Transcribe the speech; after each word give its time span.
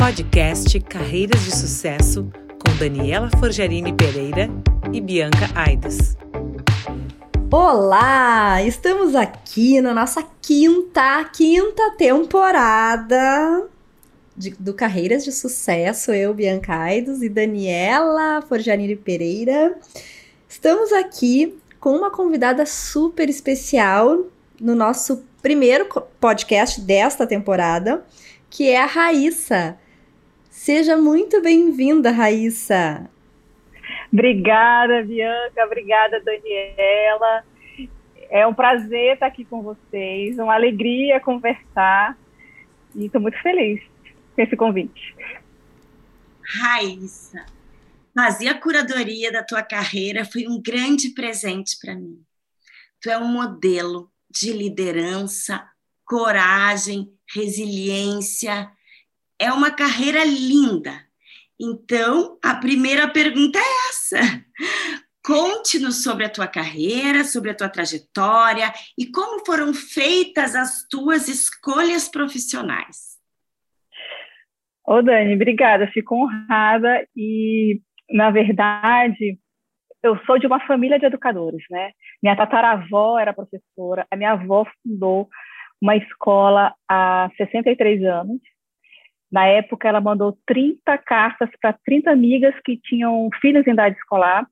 Podcast 0.00 0.80
Carreiras 0.80 1.44
de 1.44 1.54
Sucesso 1.54 2.32
com 2.58 2.74
Daniela 2.78 3.28
Forjarini 3.38 3.92
Pereira 3.92 4.48
e 4.94 4.98
Bianca 4.98 5.50
Aides. 5.54 6.16
Olá! 7.52 8.62
Estamos 8.62 9.14
aqui 9.14 9.78
na 9.82 9.92
nossa 9.92 10.26
quinta, 10.40 11.22
quinta 11.24 11.90
temporada 11.98 13.68
de, 14.34 14.50
do 14.58 14.72
Carreiras 14.72 15.22
de 15.22 15.32
Sucesso. 15.32 16.12
Eu, 16.12 16.32
Bianca 16.32 16.74
Aidos 16.74 17.22
e 17.22 17.28
Daniela 17.28 18.40
Forjarini 18.48 18.96
Pereira. 18.96 19.78
Estamos 20.48 20.94
aqui 20.94 21.58
com 21.78 21.94
uma 21.94 22.10
convidada 22.10 22.64
super 22.64 23.28
especial 23.28 24.24
no 24.58 24.74
nosso 24.74 25.22
primeiro 25.42 25.86
podcast 26.18 26.80
desta 26.80 27.26
temporada, 27.26 28.02
que 28.48 28.66
é 28.66 28.80
a 28.80 28.86
Raíssa. 28.86 29.78
Seja 30.50 30.96
muito 30.96 31.40
bem-vinda, 31.40 32.10
Raíssa. 32.10 33.08
Obrigada, 34.12 35.02
Bianca. 35.04 35.64
Obrigada, 35.64 36.20
Daniela. 36.20 37.44
É 38.28 38.46
um 38.46 38.52
prazer 38.52 39.14
estar 39.14 39.26
aqui 39.26 39.44
com 39.44 39.62
vocês, 39.62 40.38
uma 40.38 40.54
alegria 40.54 41.20
conversar 41.20 42.18
e 42.94 43.06
estou 43.06 43.20
muito 43.20 43.40
feliz 43.40 43.80
com 44.34 44.42
esse 44.42 44.56
convite. 44.56 45.16
Raíssa, 46.42 47.46
fazer 48.14 48.48
a 48.48 48.54
curadoria 48.60 49.30
da 49.30 49.44
tua 49.44 49.62
carreira 49.62 50.24
foi 50.24 50.46
um 50.48 50.60
grande 50.60 51.10
presente 51.10 51.78
para 51.80 51.94
mim. 51.94 52.20
Tu 53.00 53.08
é 53.08 53.16
um 53.16 53.28
modelo 53.28 54.10
de 54.28 54.52
liderança, 54.52 55.64
coragem, 56.04 57.08
resiliência. 57.32 58.70
É 59.40 59.50
uma 59.50 59.70
carreira 59.70 60.22
linda. 60.22 60.92
Então, 61.58 62.38
a 62.44 62.54
primeira 62.54 63.08
pergunta 63.08 63.58
é 63.58 63.88
essa. 63.88 64.18
Conte-nos 65.24 66.02
sobre 66.02 66.26
a 66.26 66.28
tua 66.28 66.46
carreira, 66.46 67.24
sobre 67.24 67.50
a 67.50 67.54
tua 67.54 67.68
trajetória 67.68 68.70
e 68.98 69.10
como 69.10 69.44
foram 69.46 69.72
feitas 69.72 70.54
as 70.54 70.86
tuas 70.88 71.26
escolhas 71.26 72.06
profissionais. 72.08 73.18
Ô, 74.86 75.00
Dani, 75.00 75.34
obrigada. 75.34 75.86
Fico 75.88 76.16
honrada 76.16 77.06
e, 77.16 77.80
na 78.10 78.30
verdade, 78.30 79.38
eu 80.02 80.18
sou 80.26 80.38
de 80.38 80.46
uma 80.46 80.60
família 80.66 80.98
de 80.98 81.06
educadores, 81.06 81.62
né? 81.70 81.92
Minha 82.22 82.36
tataravó 82.36 83.18
era 83.18 83.32
professora, 83.32 84.06
a 84.10 84.16
minha 84.16 84.32
avó 84.32 84.66
fundou 84.82 85.28
uma 85.80 85.96
escola 85.96 86.74
há 86.88 87.30
63 87.36 88.04
anos. 88.04 88.40
Na 89.30 89.46
época, 89.46 89.88
ela 89.88 90.00
mandou 90.00 90.36
30 90.46 90.98
cartas 90.98 91.48
para 91.60 91.76
30 91.84 92.10
amigas 92.10 92.54
que 92.64 92.76
tinham 92.76 93.28
filhos 93.40 93.66
em 93.66 93.72
idade 93.72 93.96
escolar 93.96 94.46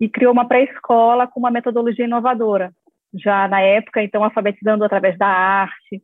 e 0.00 0.08
criou 0.08 0.32
uma 0.32 0.46
pré-escola 0.46 1.26
com 1.26 1.40
uma 1.40 1.50
metodologia 1.50 2.04
inovadora, 2.04 2.72
já 3.12 3.48
na 3.48 3.60
época, 3.60 4.02
então, 4.02 4.22
alfabetizando 4.22 4.84
através 4.84 5.18
da 5.18 5.26
arte. 5.26 6.02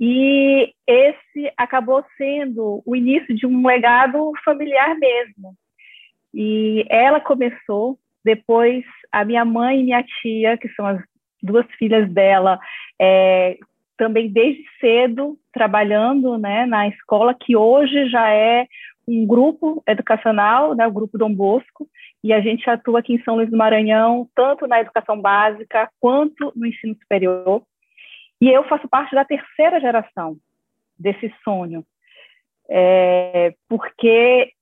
E 0.00 0.72
esse 0.86 1.52
acabou 1.56 2.04
sendo 2.16 2.82
o 2.84 2.96
início 2.96 3.34
de 3.34 3.46
um 3.46 3.66
legado 3.66 4.32
familiar 4.44 4.96
mesmo. 4.98 5.54
E 6.32 6.84
ela 6.88 7.20
começou 7.20 7.98
depois, 8.24 8.82
a 9.12 9.24
minha 9.24 9.44
mãe 9.44 9.80
e 9.80 9.84
minha 9.84 10.02
tia, 10.02 10.56
que 10.56 10.68
são 10.70 10.86
as 10.86 11.00
duas 11.42 11.66
filhas 11.78 12.10
dela, 12.10 12.58
é, 12.98 13.58
também 13.96 14.30
desde 14.30 14.64
cedo 14.80 15.38
trabalhando 15.52 16.36
né, 16.38 16.66
na 16.66 16.88
escola, 16.88 17.34
que 17.34 17.56
hoje 17.56 18.08
já 18.08 18.28
é 18.30 18.66
um 19.06 19.26
grupo 19.26 19.82
educacional, 19.86 20.74
né, 20.74 20.86
o 20.86 20.92
Grupo 20.92 21.18
Dom 21.18 21.32
Bosco, 21.32 21.88
e 22.22 22.32
a 22.32 22.40
gente 22.40 22.68
atua 22.68 23.00
aqui 23.00 23.14
em 23.14 23.22
São 23.22 23.36
Luís 23.36 23.50
do 23.50 23.56
Maranhão, 23.56 24.28
tanto 24.34 24.66
na 24.66 24.80
educação 24.80 25.20
básica 25.20 25.90
quanto 26.00 26.52
no 26.56 26.66
ensino 26.66 26.94
superior. 26.94 27.62
E 28.40 28.48
eu 28.48 28.64
faço 28.64 28.88
parte 28.88 29.14
da 29.14 29.24
terceira 29.24 29.78
geração 29.78 30.36
desse 30.98 31.32
sonho, 31.44 31.84
é, 32.68 33.54
porque 33.68 34.52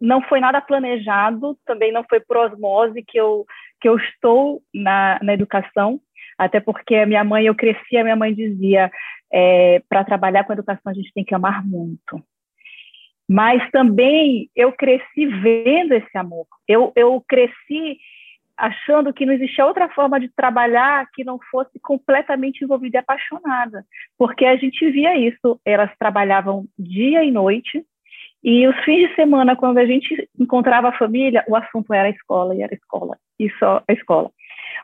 não 0.00 0.22
foi 0.22 0.40
nada 0.40 0.60
planejado, 0.60 1.58
também 1.64 1.92
não 1.92 2.04
foi 2.08 2.20
por 2.20 2.36
osmose 2.36 3.02
que 3.02 3.18
eu, 3.18 3.44
que 3.80 3.88
eu 3.88 3.96
estou 3.96 4.62
na, 4.72 5.18
na 5.22 5.34
educação, 5.34 6.00
até 6.38 6.60
porque 6.60 6.94
a 6.94 7.06
minha 7.06 7.24
mãe, 7.24 7.46
eu 7.46 7.54
cresci, 7.54 7.96
a 7.96 8.04
minha 8.04 8.16
mãe 8.16 8.32
dizia, 8.32 8.90
é, 9.32 9.82
para 9.88 10.04
trabalhar 10.04 10.44
com 10.44 10.52
educação 10.52 10.90
a 10.90 10.94
gente 10.94 11.12
tem 11.12 11.24
que 11.24 11.34
amar 11.34 11.66
muito. 11.66 12.22
Mas 13.28 13.68
também 13.70 14.48
eu 14.56 14.72
cresci 14.72 15.26
vendo 15.26 15.92
esse 15.92 16.16
amor. 16.16 16.46
Eu, 16.66 16.92
eu 16.96 17.22
cresci 17.28 17.98
achando 18.56 19.12
que 19.12 19.26
não 19.26 19.32
existia 19.32 19.66
outra 19.66 19.88
forma 19.90 20.18
de 20.18 20.28
trabalhar 20.30 21.06
que 21.12 21.22
não 21.22 21.38
fosse 21.50 21.78
completamente 21.80 22.64
envolvida 22.64 22.98
e 22.98 23.00
apaixonada, 23.00 23.84
porque 24.16 24.44
a 24.44 24.56
gente 24.56 24.90
via 24.90 25.16
isso. 25.16 25.60
Elas 25.64 25.90
trabalhavam 25.98 26.66
dia 26.78 27.22
e 27.22 27.30
noite, 27.30 27.84
e 28.42 28.66
os 28.66 28.76
fins 28.84 29.08
de 29.08 29.14
semana, 29.14 29.56
quando 29.56 29.78
a 29.78 29.86
gente 29.86 30.28
encontrava 30.38 30.88
a 30.88 30.98
família, 30.98 31.44
o 31.48 31.56
assunto 31.56 31.92
era 31.92 32.08
escola, 32.08 32.54
e 32.54 32.62
era 32.62 32.74
escola, 32.74 33.16
e 33.38 33.50
só 33.58 33.82
a 33.86 33.92
escola. 33.92 34.30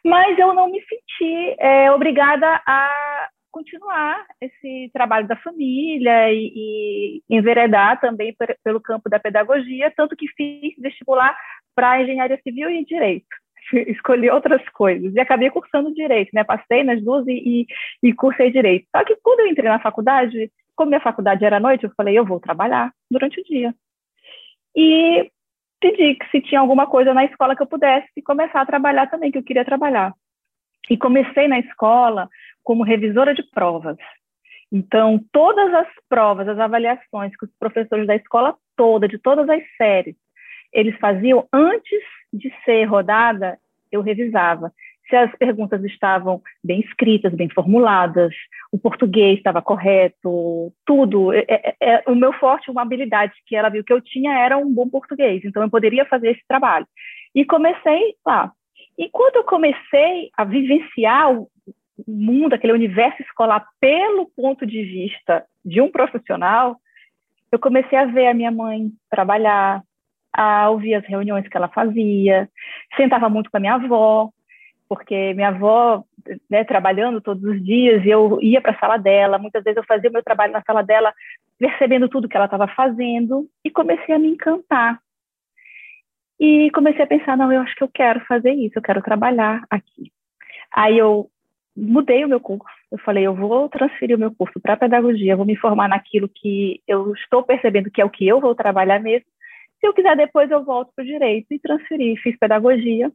Mas 0.05 0.39
eu 0.39 0.53
não 0.55 0.71
me 0.71 0.81
senti 0.83 1.56
é, 1.59 1.91
obrigada 1.93 2.61
a 2.67 3.28
continuar 3.50 4.27
esse 4.41 4.91
trabalho 4.93 5.28
da 5.28 5.37
família 5.37 6.33
e, 6.33 6.53
e 6.56 7.22
enveredar 7.31 8.00
também 8.00 8.34
pelo 8.65 8.81
campo 8.81 9.09
da 9.09 9.21
pedagogia, 9.21 9.93
tanto 9.97 10.17
que 10.17 10.27
fiz 10.37 10.75
vestibular 10.78 11.37
para 11.75 12.03
engenharia 12.03 12.41
civil 12.43 12.69
e 12.69 12.84
direito. 12.84 13.27
Escolhi 13.89 14.28
outras 14.28 14.69
coisas 14.71 15.15
e 15.15 15.21
acabei 15.21 15.50
cursando 15.50 15.95
direito, 15.95 16.31
né? 16.34 16.43
Passei 16.43 16.83
nas 16.83 17.03
duas 17.03 17.27
e, 17.28 17.66
e, 18.03 18.09
e 18.09 18.12
cursei 18.12 18.51
direito. 18.51 18.87
Só 18.95 19.05
que 19.05 19.16
quando 19.22 19.41
eu 19.41 19.47
entrei 19.47 19.69
na 19.69 19.81
faculdade, 19.81 20.51
como 20.75 20.91
minha 20.91 21.01
faculdade 21.01 21.45
era 21.45 21.59
à 21.59 21.61
noite, 21.61 21.84
eu 21.84 21.93
falei, 21.97 22.19
eu 22.19 22.25
vou 22.25 22.41
trabalhar 22.41 22.93
durante 23.09 23.41
o 23.41 23.45
dia. 23.45 23.72
E 24.77 25.31
pedi 25.80 26.14
que 26.14 26.28
se 26.30 26.40
tinha 26.40 26.60
alguma 26.60 26.86
coisa 26.86 27.12
na 27.12 27.24
escola 27.24 27.54
que 27.54 27.62
eu 27.62 27.66
pudesse 27.66 28.22
começar 28.24 28.60
a 28.60 28.66
trabalhar 28.66 29.08
também, 29.08 29.30
que 29.30 29.38
eu 29.38 29.42
queria 29.42 29.64
trabalhar. 29.64 30.12
E 30.90 30.96
comecei 30.96 31.48
na 31.48 31.58
escola 31.58 32.28
como 32.62 32.82
revisora 32.82 33.34
de 33.34 33.42
provas. 33.42 33.96
Então, 34.72 35.20
todas 35.32 35.72
as 35.72 35.88
provas, 36.08 36.48
as 36.48 36.58
avaliações 36.58 37.36
que 37.36 37.44
os 37.44 37.50
professores 37.58 38.06
da 38.06 38.16
escola 38.16 38.56
toda, 38.76 39.06
de 39.06 39.18
todas 39.18 39.48
as 39.48 39.62
séries, 39.76 40.16
eles 40.72 40.98
faziam 40.98 41.46
antes 41.52 42.02
de 42.32 42.52
ser 42.64 42.84
rodada, 42.84 43.58
eu 43.92 44.02
revisava 44.02 44.72
se 45.09 45.16
as 45.16 45.34
perguntas 45.37 45.84
estavam 45.84 46.41
bem 46.62 46.81
escritas, 46.81 47.32
bem 47.34 47.48
formuladas, 47.48 48.34
o 48.72 48.78
português 48.78 49.38
estava 49.38 49.60
correto, 49.60 50.72
tudo. 50.84 51.32
É, 51.32 51.44
é, 51.48 51.76
é, 51.81 52.04
o 52.06 52.15
meu 52.15 52.32
forte, 52.32 52.70
uma 52.70 52.82
habilidade 52.82 53.34
que 53.47 53.54
ela 53.54 53.69
viu 53.69 53.84
que 53.84 53.92
eu 53.92 54.00
tinha 54.00 54.32
era 54.32 54.56
um 54.56 54.72
bom 54.72 54.88
português, 54.88 55.44
então 55.44 55.62
eu 55.62 55.70
poderia 55.70 56.04
fazer 56.06 56.31
esse 56.31 56.42
trabalho. 56.48 56.87
E 57.34 57.44
comecei 57.44 58.15
lá. 58.25 58.53
E 58.97 59.09
quando 59.10 59.37
eu 59.37 59.44
comecei 59.44 60.31
a 60.37 60.44
vivenciar 60.44 61.32
o 61.32 61.48
mundo, 62.06 62.54
aquele 62.54 62.72
universo 62.72 63.22
escolar 63.22 63.66
pelo 63.81 64.26
ponto 64.36 64.65
de 64.66 64.82
vista 64.82 65.44
de 65.65 65.81
um 65.81 65.91
profissional, 65.91 66.76
eu 67.53 67.59
comecei 67.59 67.98
a 67.98 68.06
ver 68.06 68.26
a 68.26 68.34
minha 68.34 68.50
mãe 68.50 68.91
trabalhar, 69.10 69.82
a 70.32 70.69
ouvir 70.71 70.94
as 70.94 71.04
reuniões 71.06 71.47
que 71.47 71.56
ela 71.56 71.69
fazia, 71.69 72.48
sentava 72.97 73.28
muito 73.28 73.50
com 73.50 73.56
a 73.56 73.60
minha 73.60 73.75
avó, 73.75 74.31
porque 74.89 75.34
minha 75.34 75.49
avó, 75.49 76.05
né, 76.50 76.65
trabalhando 76.65 77.21
todos 77.21 77.42
os 77.42 77.65
dias, 77.65 78.04
eu 78.07 78.39
ia 78.42 78.60
para 78.60 78.72
a 78.72 78.78
sala 78.78 78.97
dela, 78.97 79.39
muitas 79.39 79.63
vezes 79.63 79.77
eu 79.77 79.84
fazia 79.84 80.10
meu 80.10 80.22
trabalho 80.22 80.53
na 80.53 80.63
sala 80.63 80.83
dela, 80.83 81.13
percebendo 81.59 82.09
tudo 82.09 82.28
que 82.28 82.36
ela 82.36 82.47
estava 82.47 82.69
fazendo, 82.69 83.48
e 83.65 83.71
comecei 83.71 84.15
a 84.15 84.19
me 84.19 84.28
encantar. 84.28 85.01
E 86.39 86.71
comecei 86.72 87.03
a 87.03 87.07
pensar, 87.07 87.36
não, 87.36 87.53
eu 87.53 87.60
acho 87.60 87.75
que 87.77 87.84
eu 87.84 87.89
quero 87.89 88.21
fazer 88.27 88.53
isso, 88.53 88.78
eu 88.78 88.83
quero 88.83 89.03
trabalhar 89.03 89.65
aqui. 89.71 90.13
Aí 90.72 90.98
eu 90.98 91.30
mudei 91.77 92.25
o 92.25 92.28
meu 92.28 92.41
curso, 92.41 92.65
eu 92.91 92.98
falei, 92.98 93.25
eu 93.25 93.34
vou 93.34 93.69
transferir 93.69 94.16
o 94.16 94.19
meu 94.19 94.34
curso 94.34 94.60
para 94.60 94.77
pedagogia, 94.77 95.37
vou 95.37 95.47
me 95.47 95.57
formar 95.57 95.89
naquilo 95.89 96.28
que 96.28 96.80
eu 96.87 97.13
estou 97.15 97.42
percebendo 97.42 97.91
que 97.91 98.01
é 98.01 98.04
o 98.04 98.10
que 98.10 98.27
eu 98.27 98.41
vou 98.41 98.54
trabalhar 98.54 99.01
mesmo. 99.01 99.27
Se 99.80 99.87
eu 99.87 99.92
quiser 99.92 100.16
depois 100.16 100.51
eu 100.51 100.65
volto 100.65 100.92
para 100.95 101.03
o 101.03 101.07
direito 101.07 101.47
e 101.51 101.59
transferi, 101.59 102.16
fiz 102.16 102.39
pedagogia 102.39 103.10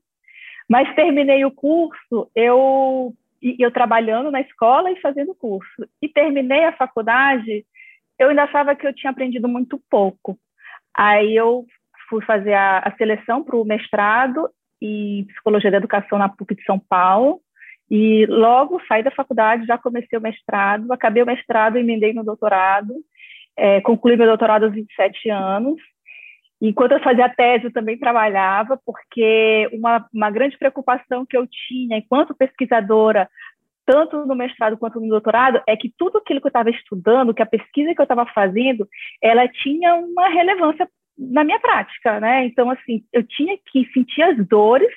mas 0.69 0.93
terminei 0.93 1.43
o 1.43 1.51
curso, 1.51 2.29
eu, 2.35 3.13
eu 3.41 3.71
trabalhando 3.71 4.29
na 4.29 4.39
escola 4.41 4.91
e 4.91 5.01
fazendo 5.01 5.33
curso. 5.33 5.89
E 5.99 6.07
terminei 6.07 6.65
a 6.65 6.77
faculdade, 6.77 7.65
eu 8.19 8.29
ainda 8.29 8.43
achava 8.43 8.75
que 8.75 8.85
eu 8.85 8.93
tinha 8.93 9.09
aprendido 9.09 9.47
muito 9.47 9.81
pouco. 9.89 10.37
Aí 10.95 11.35
eu 11.35 11.65
fui 12.07 12.23
fazer 12.23 12.53
a, 12.53 12.79
a 12.79 12.95
seleção 12.97 13.43
para 13.43 13.55
o 13.55 13.65
mestrado 13.65 14.47
em 14.79 15.25
Psicologia 15.25 15.71
da 15.71 15.77
Educação 15.77 16.19
na 16.19 16.29
PUC 16.29 16.55
de 16.55 16.63
São 16.63 16.77
Paulo. 16.77 17.41
E 17.89 18.27
logo 18.27 18.79
saí 18.87 19.01
da 19.01 19.09
faculdade, 19.09 19.65
já 19.65 19.75
comecei 19.75 20.19
o 20.19 20.21
mestrado, 20.21 20.91
acabei 20.93 21.23
o 21.23 21.25
mestrado, 21.25 21.77
emendei 21.77 22.13
no 22.13 22.23
doutorado. 22.23 22.93
é, 23.57 23.81
concluí 23.81 24.15
meu 24.15 24.27
doutorado 24.27 24.65
aos 24.65 24.73
27 24.73 25.29
anos. 25.31 25.81
Enquanto 26.61 26.91
eu 26.91 26.99
fazia 27.01 27.29
tese, 27.29 27.65
eu 27.65 27.73
também 27.73 27.97
trabalhava, 27.97 28.79
porque 28.85 29.69
uma, 29.71 30.05
uma 30.13 30.29
grande 30.29 30.57
preocupação 30.57 31.25
que 31.25 31.37
eu 31.37 31.47
tinha 31.47 31.97
enquanto 31.97 32.35
pesquisadora, 32.35 33.29
tanto 33.85 34.25
no 34.25 34.35
mestrado 34.35 34.77
quanto 34.77 34.99
no 34.99 35.07
doutorado, 35.07 35.61
é 35.65 35.75
que 35.75 35.91
tudo 35.97 36.17
aquilo 36.17 36.41
que 36.41 36.47
eu 36.47 36.49
estava 36.49 36.69
estudando, 36.69 37.33
que 37.33 37.41
a 37.41 37.45
pesquisa 37.45 37.95
que 37.95 38.01
eu 38.01 38.03
estava 38.03 38.25
fazendo, 38.27 38.87
ela 39.21 39.47
tinha 39.47 39.95
uma 39.95 40.27
relevância 40.29 40.87
na 41.17 41.43
minha 41.43 41.59
prática, 41.59 42.19
né? 42.19 42.45
Então, 42.45 42.69
assim, 42.69 43.03
eu 43.11 43.25
tinha 43.25 43.57
que 43.71 43.89
sentir 43.93 44.21
as 44.21 44.37
dores 44.47 44.93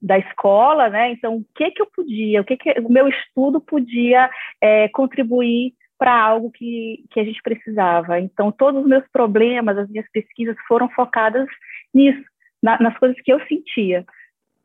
da 0.00 0.18
escola, 0.18 0.88
né? 0.88 1.12
Então, 1.12 1.36
o 1.36 1.44
que 1.54 1.70
que 1.70 1.80
eu 1.80 1.86
podia, 1.86 2.40
o 2.40 2.44
que 2.44 2.56
que 2.56 2.70
o 2.80 2.90
meu 2.90 3.08
estudo 3.08 3.60
podia 3.60 4.28
é, 4.60 4.88
contribuir 4.88 5.74
para 6.02 6.20
algo 6.20 6.50
que, 6.50 7.04
que 7.12 7.20
a 7.20 7.24
gente 7.24 7.40
precisava. 7.40 8.18
Então, 8.18 8.50
todos 8.50 8.82
os 8.82 8.88
meus 8.88 9.04
problemas, 9.12 9.78
as 9.78 9.88
minhas 9.88 10.10
pesquisas 10.10 10.56
foram 10.66 10.88
focadas 10.88 11.46
nisso, 11.94 12.24
na, 12.60 12.76
nas 12.80 12.98
coisas 12.98 13.16
que 13.22 13.32
eu 13.32 13.38
sentia. 13.46 14.04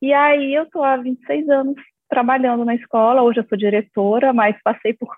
E 0.02 0.12
aí, 0.12 0.56
eu 0.56 0.64
estou 0.64 0.84
há 0.84 0.98
26 0.98 1.48
anos 1.48 1.76
trabalhando 2.10 2.66
na 2.66 2.74
escola, 2.74 3.22
hoje 3.22 3.40
eu 3.40 3.46
sou 3.48 3.56
diretora, 3.56 4.34
mas 4.34 4.56
passei 4.64 4.94
por, 4.94 5.10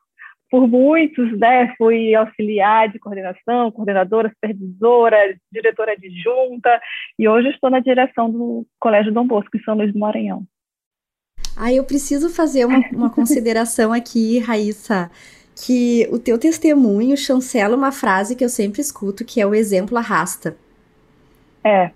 por 0.51 0.67
muitos, 0.67 1.39
né? 1.39 1.73
Fui 1.77 2.13
auxiliar 2.13 2.89
de 2.89 2.99
coordenação, 2.99 3.71
coordenadora, 3.71 4.27
supervisora, 4.27 5.37
diretora 5.49 5.93
adjunta, 5.93 6.81
e 7.17 7.29
hoje 7.29 7.47
estou 7.47 7.69
na 7.69 7.79
direção 7.79 8.29
do 8.29 8.65
Colégio 8.77 9.13
Dom 9.13 9.25
Bosco, 9.25 9.55
em 9.55 9.63
São 9.63 9.73
Luís 9.73 9.93
do 9.93 9.99
Maranhão. 9.99 10.43
Ah, 11.55 11.71
eu 11.71 11.85
preciso 11.85 12.29
fazer 12.29 12.65
uma, 12.65 12.79
uma 12.91 13.09
consideração 13.09 13.93
aqui, 13.93 14.39
Raíssa 14.39 15.09
que 15.61 16.07
o 16.11 16.17
teu 16.17 16.37
testemunho 16.37 17.17
chancela 17.17 17.75
uma 17.75 17.91
frase 17.91 18.35
que 18.35 18.43
eu 18.43 18.49
sempre 18.49 18.81
escuto, 18.81 19.25
que 19.25 19.41
é 19.41 19.45
o 19.45 19.53
exemplo 19.53 19.97
arrasta. 19.97 20.55
É. 21.63 21.91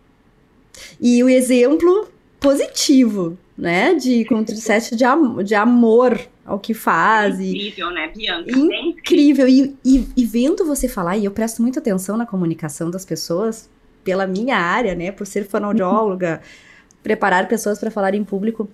E 1.00 1.24
o 1.24 1.30
exemplo 1.30 2.10
positivo, 2.40 3.38
né? 3.58 3.94
De, 3.94 4.26
como 4.26 4.44
tu 4.44 4.54
disseste, 4.54 4.96
de, 4.96 5.06
am 5.06 5.42
de 5.44 5.56
amor 5.56 6.20
ao 6.46 6.60
que 6.60 6.74
faz. 6.74 7.40
É 7.40 7.44
incrível, 7.44 7.90
e... 7.90 7.94
né, 7.94 8.12
Bianca? 8.14 8.52
É 8.52 8.82
incrível. 8.82 9.48
E, 9.48 9.76
e, 9.86 10.08
e, 10.16 10.26
vendo 10.26 10.66
você 10.66 10.90
falar, 10.90 11.18
e 11.18 11.26
eu 11.26 11.32
presto 11.32 11.62
muita 11.62 11.80
atenção 11.80 12.18
na 12.18 12.26
comunicação 12.26 12.92
das 12.92 13.06
pessoas, 13.06 13.70
pela 14.04 14.28
minha 14.28 14.58
área, 14.58 14.94
né? 14.94 15.12
Por 15.12 15.26
ser 15.26 15.48
fonoaudióloga, 15.48 16.42
preparar 17.02 17.48
pessoas 17.48 17.80
para 17.80 17.90
falar 17.90 18.14
em 18.14 18.26
público, 18.26 18.70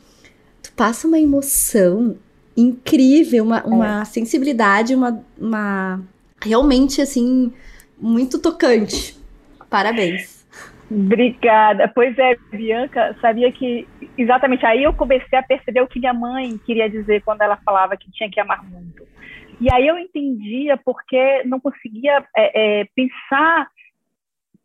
tu 0.64 0.72
passa 0.74 1.08
uma 1.08 1.20
emoção 1.20 2.18
incrível, 2.60 3.44
uma, 3.44 3.64
uma 3.66 4.02
é. 4.02 4.06
sensibilidade, 4.06 4.96
uma, 4.96 5.24
uma. 5.38 6.02
Realmente, 6.42 7.02
assim, 7.02 7.54
muito 7.98 8.42
tocante. 8.42 9.18
Parabéns. 9.70 10.40
Obrigada. 10.90 11.88
Pois 11.88 12.18
é, 12.18 12.36
Bianca, 12.52 13.16
sabia 13.22 13.52
que 13.52 13.88
exatamente 14.18 14.66
aí 14.66 14.84
eu 14.84 14.94
comecei 14.94 15.38
a 15.38 15.44
perceber 15.44 15.82
o 15.82 15.88
que 15.88 16.00
minha 16.00 16.14
mãe 16.14 16.58
queria 16.66 16.90
dizer 16.90 17.22
quando 17.22 17.42
ela 17.42 17.58
falava 17.58 17.96
que 17.96 18.12
tinha 18.12 18.30
que 18.30 18.40
amar 18.40 18.64
muito. 18.64 19.08
E 19.62 19.72
aí 19.72 19.86
eu 19.86 19.98
entendia 19.98 20.78
porque 20.78 21.44
não 21.44 21.60
conseguia 21.60 22.26
é, 22.36 22.82
é, 22.82 22.86
pensar, 22.96 23.68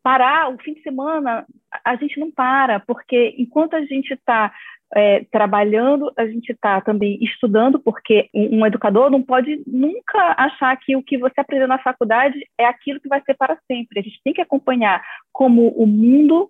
parar 0.01 0.49
o 0.49 0.57
fim 0.57 0.73
de 0.73 0.81
semana, 0.81 1.45
a 1.83 1.95
gente 1.95 2.19
não 2.19 2.31
para, 2.31 2.79
porque 2.79 3.35
enquanto 3.37 3.75
a 3.75 3.81
gente 3.81 4.13
está 4.13 4.51
é, 4.93 5.25
trabalhando, 5.31 6.11
a 6.17 6.25
gente 6.25 6.51
está 6.51 6.79
também 6.81 7.17
estudando, 7.21 7.79
porque 7.79 8.29
um 8.33 8.65
educador 8.65 9.09
não 9.09 9.21
pode 9.21 9.61
nunca 9.65 10.35
achar 10.37 10.75
que 10.77 10.95
o 10.95 11.03
que 11.03 11.17
você 11.17 11.39
aprendeu 11.41 11.67
na 11.67 11.79
faculdade 11.79 12.37
é 12.57 12.65
aquilo 12.65 12.99
que 12.99 13.09
vai 13.09 13.21
ser 13.25 13.35
para 13.35 13.57
sempre. 13.67 13.99
A 13.99 14.03
gente 14.03 14.21
tem 14.23 14.33
que 14.33 14.41
acompanhar 14.41 15.03
como 15.33 15.69
o 15.69 15.85
mundo 15.85 16.49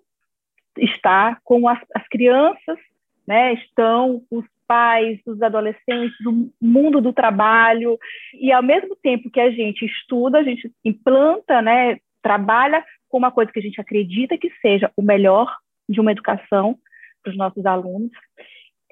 está, 0.78 1.38
como 1.42 1.68
as, 1.68 1.78
as 1.94 2.06
crianças 2.08 2.78
né, 3.26 3.54
estão, 3.54 4.22
os 4.30 4.44
pais, 4.66 5.18
os 5.26 5.40
adolescentes, 5.42 6.18
o 6.26 6.50
mundo 6.60 7.00
do 7.00 7.12
trabalho, 7.12 7.98
e 8.34 8.52
ao 8.52 8.62
mesmo 8.62 8.96
tempo 8.96 9.30
que 9.30 9.40
a 9.40 9.50
gente 9.50 9.84
estuda, 9.84 10.38
a 10.38 10.42
gente 10.42 10.70
implanta, 10.84 11.62
né, 11.62 11.98
trabalha 12.22 12.84
com 13.08 13.18
uma 13.18 13.30
coisa 13.30 13.50
que 13.52 13.58
a 13.58 13.62
gente 13.62 13.80
acredita 13.80 14.36
que 14.36 14.50
seja 14.60 14.90
o 14.96 15.02
melhor 15.02 15.56
de 15.88 16.00
uma 16.00 16.10
educação, 16.10 16.76
para 17.26 17.32
os 17.32 17.36
nossos 17.36 17.66
alunos. 17.66 18.10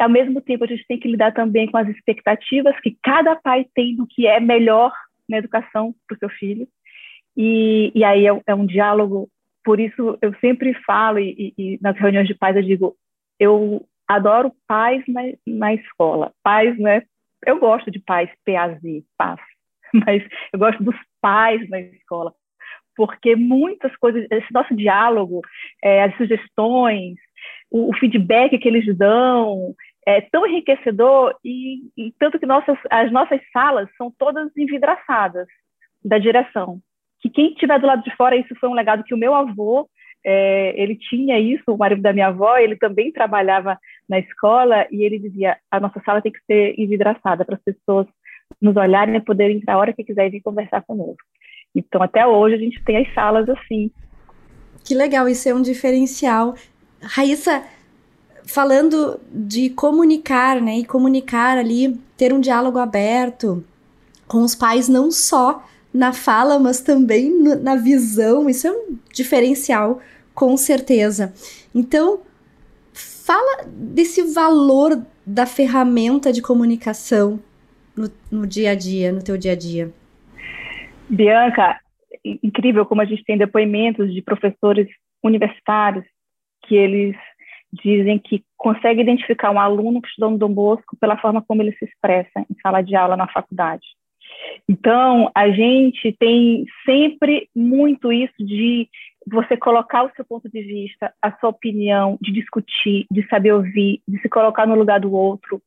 Ao 0.01 0.09
mesmo 0.09 0.41
tempo, 0.41 0.65
a 0.65 0.67
gente 0.67 0.85
tem 0.89 0.99
que 0.99 1.09
lidar 1.09 1.33
também 1.33 1.71
com 1.71 1.77
as 1.77 1.89
expectativas 1.89 2.79
que 2.81 2.99
cada 3.03 3.37
pai 3.37 3.65
tem 3.75 3.95
do 3.95 4.07
que 4.07 4.27
é 4.27 4.41
melhor 4.41 4.93
na 5.29 5.39
educação 5.39 5.95
para 6.09 6.17
o 6.17 6.19
seu 6.19 6.29
filho. 6.29 6.67
E, 7.37 7.93
e 7.95 8.03
aí 8.03 8.27
é, 8.27 8.43
é, 8.47 8.55
um 8.55 8.67
diálogo, 8.67 9.29
por 9.65 9.79
isso 9.79 10.19
eu 10.21 10.35
sempre 10.41 10.75
falo, 10.85 11.21
e, 11.21 11.55
e, 11.57 11.79
nas 11.81 11.97
reuniões 11.97 12.27
de 12.27 12.35
pais 12.35 12.57
eu 12.57 12.63
digo, 12.63 12.97
eu 13.39 13.87
adoro 14.07 14.53
pais 14.67 15.03
na, 15.07 15.23
na 15.47 15.75
escola. 15.75 16.33
Pais, 16.43 16.77
né? 16.79 17.03
Eu 17.47 17.61
gosto 17.61 17.91
de 17.91 18.01
pais, 18.01 18.31
PAZ, 18.45 18.81
paz, 19.17 19.41
mas 19.95 20.25
eu 20.53 20.59
gosto 20.59 20.83
dos 20.83 20.97
pais 21.21 21.69
na 21.69 21.81
escola, 21.81 22.35
porque 22.97 23.37
muitas 23.37 23.95
coisas, 23.97 24.27
esse 24.31 24.53
nosso 24.53 24.75
diálogo, 24.75 25.41
é, 25.83 26.03
as 26.03 26.17
sugestões, 26.17 27.17
o, 27.71 27.91
o 27.91 27.95
feedback 27.95 28.59
que 28.59 28.69
eles 28.69 28.97
dão 28.97 29.75
é 30.07 30.21
tão 30.21 30.47
enriquecedor 30.47 31.35
e, 31.45 31.91
e, 31.97 32.13
tanto 32.19 32.39
que 32.39 32.47
nossas, 32.47 32.79
as 32.91 33.11
nossas 33.11 33.41
salas 33.53 33.89
são 33.97 34.13
todas 34.19 34.51
envidraçadas 34.57 35.47
da 36.05 36.19
direção. 36.19 36.79
Que 37.21 37.31
quem 37.31 37.53
estiver 37.53 37.81
do 37.81 37.87
lado 37.87 38.03
de 38.03 38.15
fora, 38.15 38.37
isso 38.37 38.55
foi 38.61 38.69
um 38.69 38.75
legado 38.75 39.05
que 39.05 39.15
o 39.15 39.19
meu 39.19 39.35
avô, 39.35 39.89
é, 40.23 40.75
ele 40.81 40.97
tinha 40.97 41.39
isso, 41.39 41.65
o 41.69 41.77
marido 41.79 42.03
da 42.03 42.13
minha 42.13 42.29
avó, 42.29 42.57
ele 42.57 42.77
também 42.77 43.13
trabalhava 43.13 43.79
na 44.09 44.19
escola 44.19 44.87
e 44.91 45.03
ele 45.05 45.19
dizia, 45.19 45.57
a 45.71 45.81
nossa 45.81 46.01
sala 46.05 46.21
tem 46.21 46.33
que 46.33 46.45
ser 46.47 46.75
envidraçada 46.79 47.45
para 47.45 47.57
as 47.57 47.63
pessoas 47.63 48.07
nos 48.61 48.77
olharem 48.77 49.17
e 49.17 49.21
poderem 49.21 49.57
entrar 49.57 49.75
a 49.75 49.79
hora 49.79 49.93
que 49.93 50.05
quiser 50.05 50.31
vir 50.31 50.43
conversar 50.43 50.83
conosco. 50.83 51.25
Então, 51.75 52.03
até 52.03 52.27
hoje, 52.27 52.55
a 52.55 52.59
gente 52.59 52.83
tem 52.85 52.99
as 52.99 53.13
salas 53.15 53.49
assim. 53.49 53.91
Que 54.85 54.95
legal, 54.95 55.29
isso 55.29 55.49
é 55.49 55.55
um 55.55 55.63
diferencial. 55.63 56.55
Raíssa, 57.05 57.65
falando 58.47 59.21
de 59.31 59.71
comunicar, 59.71 60.61
né? 60.61 60.79
E 60.79 60.85
comunicar 60.85 61.59
ali, 61.59 61.99
ter 62.17 62.33
um 62.33 62.41
diálogo 62.41 62.79
aberto 62.79 63.65
com 64.27 64.43
os 64.43 64.55
pais, 64.55 64.89
não 64.89 65.11
só 65.11 65.65
na 65.93 66.13
fala, 66.13 66.59
mas 66.59 66.81
também 66.81 67.31
na 67.61 67.77
visão. 67.77 68.49
Isso 68.49 68.67
é 68.67 68.73
um 68.73 68.99
diferencial, 69.13 70.01
com 70.35 70.57
certeza. 70.57 71.33
Então, 71.75 72.21
fala 72.93 73.65
desse 73.67 74.23
valor 74.23 75.03
da 75.27 75.47
ferramenta 75.47 76.33
de 76.33 76.43
comunicação 76.43 77.41
no, 77.97 78.11
no 78.31 78.47
dia 78.47 78.73
a 78.73 78.75
dia, 78.75 79.13
no 79.13 79.23
teu 79.23 79.39
dia 79.39 79.53
a 79.53 79.57
dia. 79.57 79.93
Bianca, 81.09 81.79
incrível 82.43 82.85
como 82.85 83.01
a 83.01 83.05
gente 83.05 83.25
tem 83.25 83.39
depoimentos 83.39 84.13
de 84.13 84.21
professores 84.21 84.89
universitários 85.23 86.05
que 86.67 86.75
eles 86.77 87.17
dizem 87.73 88.19
que 88.19 88.45
consegue 88.57 89.01
identificar 89.01 89.51
um 89.51 89.59
aluno 89.59 90.01
que 90.01 90.09
estudou 90.09 90.31
no 90.31 90.39
Dom 90.39 90.53
Bosco 90.53 90.97
pela 90.97 91.19
forma 91.19 91.43
como 91.43 91.63
ele 91.63 91.73
se 91.73 91.85
expressa 91.85 92.41
em 92.41 92.57
sala 92.63 92.83
de 92.83 92.95
aula 92.95 93.17
na 93.17 93.27
faculdade. 93.29 93.85
Então, 94.69 95.31
a 95.35 95.51
gente 95.51 96.13
tem 96.19 96.65
sempre 96.85 97.49
muito 97.55 98.13
isso 98.13 98.35
de 98.39 98.89
você 99.27 99.57
colocar 99.57 100.05
o 100.05 100.11
seu 100.15 100.25
ponto 100.25 100.49
de 100.51 100.63
vista, 100.63 101.13
a 101.21 101.33
sua 101.39 101.51
opinião, 101.51 102.19
de 102.21 102.31
discutir, 102.33 103.07
de 103.11 103.27
saber 103.29 103.53
ouvir, 103.53 104.03
de 104.07 104.21
se 104.21 104.29
colocar 104.29 104.67
no 104.67 104.75
lugar 104.75 105.01
do 105.01 105.13
outro. 105.13 105.63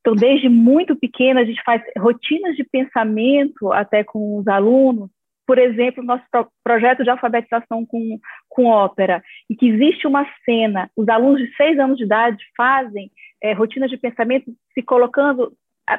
Então, 0.00 0.14
desde 0.14 0.48
muito 0.48 0.96
pequena, 0.96 1.40
a 1.40 1.44
gente 1.44 1.62
faz 1.64 1.82
rotinas 1.98 2.56
de 2.56 2.64
pensamento 2.64 3.72
até 3.72 4.04
com 4.04 4.38
os 4.38 4.46
alunos, 4.46 5.10
por 5.46 5.58
exemplo, 5.58 6.04
nosso 6.04 6.24
pro 6.30 6.48
projeto 6.62 7.02
de 7.02 7.10
alfabetização 7.10 7.84
com, 7.84 8.18
com 8.48 8.66
ópera, 8.66 9.22
e 9.50 9.56
que 9.56 9.68
existe 9.68 10.06
uma 10.06 10.26
cena, 10.44 10.90
os 10.96 11.08
alunos 11.08 11.40
de 11.40 11.54
seis 11.56 11.78
anos 11.78 11.98
de 11.98 12.04
idade 12.04 12.44
fazem 12.56 13.10
é, 13.42 13.52
rotinas 13.52 13.90
de 13.90 13.96
pensamento 13.96 14.52
se 14.72 14.82
colocando 14.82 15.52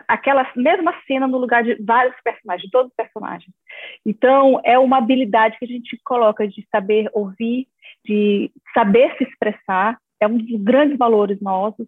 aquela 0.08 0.50
mesma 0.56 0.94
cena 1.06 1.28
no 1.28 1.38
lugar 1.38 1.64
de 1.64 1.76
vários 1.84 2.16
personagens, 2.24 2.64
de 2.64 2.72
todos 2.72 2.90
os 2.90 2.96
personagens. 2.96 3.54
Então, 4.06 4.62
é 4.64 4.80
uma 4.80 4.98
habilidade 4.98 5.58
que 5.60 5.66
a 5.66 5.68
gente 5.68 6.00
coloca 6.04 6.48
de 6.48 6.66
saber 6.72 7.10
ouvir, 7.14 7.68
de 8.06 8.50
saber 8.74 9.16
se 9.18 9.26
expressar, 9.26 9.98
é 10.20 10.28
um 10.28 10.38
dos 10.38 10.64
grandes 10.64 10.98
valores 10.98 11.40
nossos, 11.42 11.86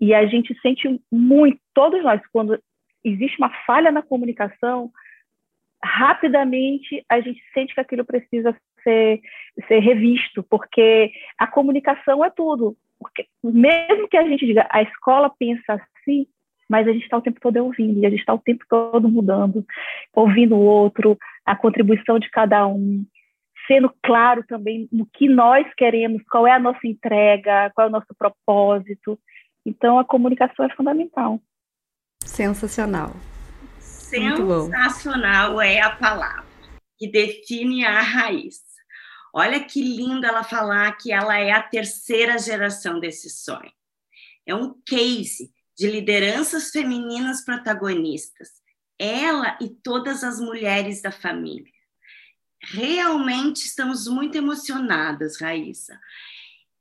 e 0.00 0.14
a 0.14 0.26
gente 0.26 0.58
sente 0.60 1.00
muito, 1.12 1.58
todos 1.74 2.02
nós, 2.02 2.20
quando 2.32 2.58
existe 3.04 3.36
uma 3.38 3.50
falha 3.66 3.92
na 3.92 4.02
comunicação, 4.02 4.90
rapidamente 5.84 7.04
a 7.08 7.20
gente 7.20 7.42
sente 7.52 7.74
que 7.74 7.80
aquilo 7.80 8.04
precisa 8.04 8.56
ser, 8.82 9.20
ser 9.68 9.78
revisto, 9.80 10.42
porque 10.42 11.12
a 11.38 11.46
comunicação 11.46 12.24
é 12.24 12.30
tudo. 12.30 12.76
Porque 12.98 13.26
mesmo 13.42 14.08
que 14.08 14.16
a 14.16 14.26
gente 14.26 14.46
diga 14.46 14.66
a 14.70 14.82
escola 14.82 15.30
pensa 15.38 15.74
assim, 15.74 16.26
mas 16.68 16.88
a 16.88 16.92
gente 16.92 17.02
está 17.02 17.18
o 17.18 17.22
tempo 17.22 17.38
todo 17.40 17.58
ouvindo, 17.58 18.00
e 18.00 18.06
a 18.06 18.10
gente 18.10 18.20
está 18.20 18.32
o 18.32 18.38
tempo 18.38 18.64
todo 18.68 19.08
mudando, 19.08 19.64
ouvindo 20.14 20.56
o 20.56 20.64
outro, 20.64 21.18
a 21.44 21.54
contribuição 21.54 22.18
de 22.18 22.30
cada 22.30 22.66
um, 22.66 23.04
sendo 23.66 23.92
claro 24.02 24.42
também 24.46 24.88
no 24.90 25.06
que 25.06 25.28
nós 25.28 25.66
queremos, 25.76 26.22
qual 26.30 26.46
é 26.46 26.52
a 26.52 26.58
nossa 26.58 26.86
entrega, 26.86 27.70
qual 27.74 27.86
é 27.86 27.90
o 27.90 27.92
nosso 27.92 28.14
propósito. 28.18 29.18
Então, 29.66 29.98
a 29.98 30.04
comunicação 30.04 30.64
é 30.64 30.74
fundamental. 30.74 31.38
Sensacional. 32.22 33.10
Sensacional 34.66 35.60
é 35.60 35.80
a 35.80 35.94
palavra 35.96 36.44
que 36.98 37.10
define 37.10 37.84
a 37.84 38.00
raiz. 38.00 38.62
Olha 39.32 39.64
que 39.64 39.82
lindo 39.82 40.24
ela 40.24 40.44
falar 40.44 40.92
que 40.92 41.12
ela 41.12 41.36
é 41.36 41.50
a 41.50 41.62
terceira 41.62 42.38
geração 42.38 43.00
desse 43.00 43.28
sonho. 43.28 43.72
É 44.46 44.54
um 44.54 44.74
case 44.86 45.52
de 45.76 45.90
lideranças 45.90 46.70
femininas 46.70 47.44
protagonistas. 47.44 48.62
Ela 48.98 49.58
e 49.60 49.68
todas 49.68 50.22
as 50.22 50.38
mulheres 50.38 51.02
da 51.02 51.10
família. 51.10 51.72
Realmente 52.62 53.66
estamos 53.66 54.06
muito 54.06 54.36
emocionadas, 54.36 55.40
Raíssa. 55.40 55.98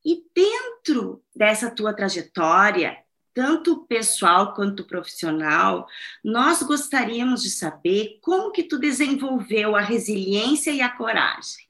E 0.05 0.23
dentro 0.35 1.23
dessa 1.35 1.71
tua 1.71 1.93
trajetória, 1.93 3.02
tanto 3.33 3.85
pessoal 3.85 4.53
quanto 4.53 4.85
profissional, 4.85 5.87
nós 6.23 6.61
gostaríamos 6.63 7.41
de 7.41 7.49
saber 7.49 8.19
como 8.21 8.51
que 8.51 8.63
tu 8.63 8.79
desenvolveu 8.79 9.75
a 9.75 9.81
resiliência 9.81 10.71
e 10.71 10.81
a 10.81 10.89
coragem. 10.89 11.65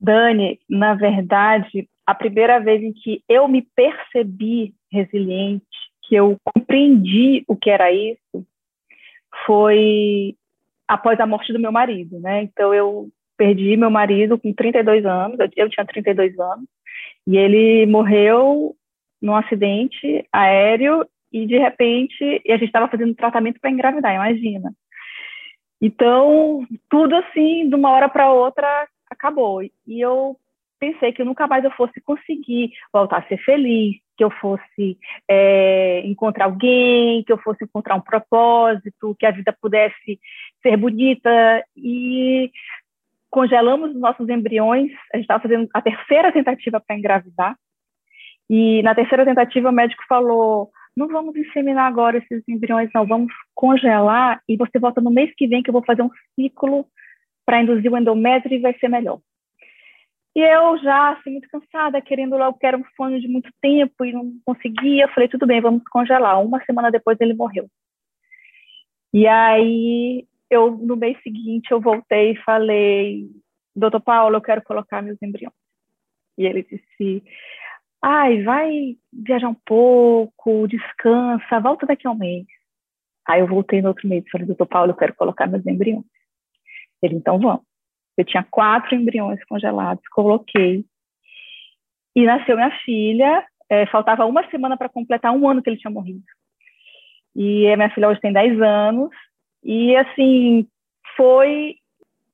Dani, 0.00 0.58
na 0.68 0.94
verdade, 0.94 1.88
a 2.06 2.14
primeira 2.14 2.58
vez 2.58 2.82
em 2.82 2.92
que 2.92 3.22
eu 3.28 3.46
me 3.46 3.62
percebi 3.62 4.74
resiliente, 4.90 5.66
que 6.02 6.14
eu 6.14 6.36
compreendi 6.42 7.44
o 7.46 7.54
que 7.54 7.70
era 7.70 7.92
isso, 7.92 8.46
foi 9.46 10.36
após 10.88 11.20
a 11.20 11.26
morte 11.26 11.52
do 11.52 11.60
meu 11.60 11.70
marido, 11.70 12.18
né? 12.18 12.42
Então 12.42 12.74
eu 12.74 13.08
perdi 13.36 13.76
meu 13.76 13.90
marido 13.90 14.38
com 14.38 14.52
32 14.52 15.06
anos, 15.06 15.38
eu 15.56 15.70
tinha 15.70 15.86
32 15.86 16.38
anos, 16.38 16.66
e 17.26 17.36
ele 17.36 17.86
morreu 17.86 18.76
num 19.20 19.34
acidente 19.34 20.26
aéreo 20.32 21.06
e 21.32 21.46
de 21.46 21.58
repente 21.58 22.42
e 22.44 22.52
a 22.52 22.56
gente 22.56 22.66
estava 22.66 22.88
fazendo 22.88 23.14
tratamento 23.14 23.60
para 23.60 23.70
engravidar, 23.70 24.14
imagina. 24.14 24.72
Então, 25.80 26.66
tudo 26.90 27.16
assim, 27.16 27.68
de 27.68 27.74
uma 27.74 27.90
hora 27.90 28.08
para 28.08 28.32
outra, 28.32 28.86
acabou. 29.08 29.62
E 29.62 29.72
eu 29.86 30.36
pensei 30.78 31.12
que 31.12 31.24
nunca 31.24 31.46
mais 31.46 31.64
eu 31.64 31.70
fosse 31.72 32.00
conseguir 32.00 32.72
voltar 32.92 33.18
a 33.18 33.28
ser 33.28 33.38
feliz, 33.38 33.96
que 34.16 34.24
eu 34.24 34.30
fosse 34.30 34.98
é, 35.28 36.02
encontrar 36.04 36.46
alguém, 36.46 37.22
que 37.24 37.32
eu 37.32 37.38
fosse 37.38 37.64
encontrar 37.64 37.94
um 37.94 38.00
propósito, 38.00 39.16
que 39.18 39.26
a 39.26 39.30
vida 39.30 39.56
pudesse 39.60 40.20
ser 40.62 40.76
bonita. 40.76 41.64
E 41.76 42.50
congelamos 43.30 43.90
os 43.90 44.00
nossos 44.00 44.28
embriões. 44.28 44.90
A 45.12 45.16
gente 45.16 45.24
estava 45.24 45.42
fazendo 45.42 45.68
a 45.72 45.80
terceira 45.80 46.32
tentativa 46.32 46.80
para 46.80 46.96
engravidar. 46.96 47.56
E 48.50 48.82
na 48.82 48.96
terceira 48.96 49.24
tentativa, 49.24 49.68
o 49.68 49.72
médico 49.72 50.02
falou: 50.08 50.72
não 50.96 51.06
vamos 51.06 51.36
inseminar 51.36 51.86
agora 51.86 52.18
esses 52.18 52.42
embriões, 52.48 52.90
não, 52.92 53.06
vamos 53.06 53.32
congelar 53.54 54.42
e 54.48 54.56
você 54.56 54.76
volta 54.76 55.00
no 55.00 55.10
mês 55.10 55.32
que 55.36 55.46
vem 55.46 55.62
que 55.62 55.70
eu 55.70 55.72
vou 55.72 55.84
fazer 55.84 56.02
um 56.02 56.10
ciclo 56.34 56.84
para 57.46 57.62
induzir 57.62 57.92
o 57.92 57.96
endométrio 57.96 58.56
e 58.56 58.60
vai 58.60 58.76
ser 58.78 58.88
melhor. 58.88 59.20
E 60.34 60.40
eu 60.40 60.78
já, 60.78 61.12
assim, 61.12 61.30
muito 61.30 61.48
cansada, 61.48 62.00
querendo 62.00 62.36
logo, 62.36 62.58
que 62.58 62.66
era 62.66 62.76
um 62.76 62.84
sonho 62.96 63.20
de 63.20 63.28
muito 63.28 63.50
tempo 63.60 64.04
e 64.04 64.12
não 64.12 64.32
conseguia, 64.44 65.08
falei, 65.08 65.28
tudo 65.28 65.46
bem, 65.46 65.60
vamos 65.60 65.82
congelar. 65.88 66.40
Uma 66.42 66.64
semana 66.64 66.90
depois 66.90 67.20
ele 67.20 67.34
morreu. 67.34 67.68
E 69.12 69.26
aí, 69.26 70.24
eu, 70.48 70.70
no 70.72 70.96
mês 70.96 71.20
seguinte, 71.22 71.70
eu 71.70 71.80
voltei 71.80 72.32
e 72.32 72.42
falei, 72.42 73.28
doutor 73.74 74.00
Paulo, 74.00 74.36
eu 74.36 74.40
quero 74.40 74.62
colocar 74.62 75.02
meus 75.02 75.20
embriões. 75.20 75.54
E 76.38 76.46
ele 76.46 76.62
disse, 76.62 77.24
ai, 78.02 78.42
vai 78.42 78.96
viajar 79.12 79.48
um 79.48 79.56
pouco, 79.66 80.66
descansa, 80.66 81.60
volta 81.60 81.86
daqui 81.86 82.06
a 82.06 82.10
um 82.10 82.16
mês. 82.16 82.46
Aí 83.28 83.40
eu 83.40 83.46
voltei 83.46 83.82
no 83.82 83.88
outro 83.88 84.08
mês 84.08 84.24
e 84.26 84.30
falei, 84.30 84.46
doutor 84.46 84.66
Paulo, 84.66 84.92
eu 84.92 84.96
quero 84.96 85.14
colocar 85.14 85.46
meus 85.46 85.66
embriões. 85.66 86.04
Ele, 87.02 87.16
então 87.16 87.38
vamos. 87.38 87.62
Eu 88.16 88.24
tinha 88.24 88.42
quatro 88.50 88.94
embriões 88.94 89.42
congelados, 89.44 90.02
coloquei. 90.08 90.84
E 92.14 92.24
nasceu 92.24 92.56
minha 92.56 92.70
filha, 92.84 93.46
é, 93.68 93.86
faltava 93.86 94.26
uma 94.26 94.48
semana 94.50 94.76
para 94.76 94.88
completar 94.88 95.32
um 95.32 95.48
ano 95.48 95.62
que 95.62 95.70
ele 95.70 95.78
tinha 95.78 95.90
morrido. 95.90 96.24
E 97.36 97.74
minha 97.76 97.90
filha 97.90 98.08
hoje 98.08 98.20
tem 98.20 98.32
10 98.32 98.60
anos. 98.60 99.10
E, 99.62 99.94
assim, 99.96 100.66
foi 101.16 101.76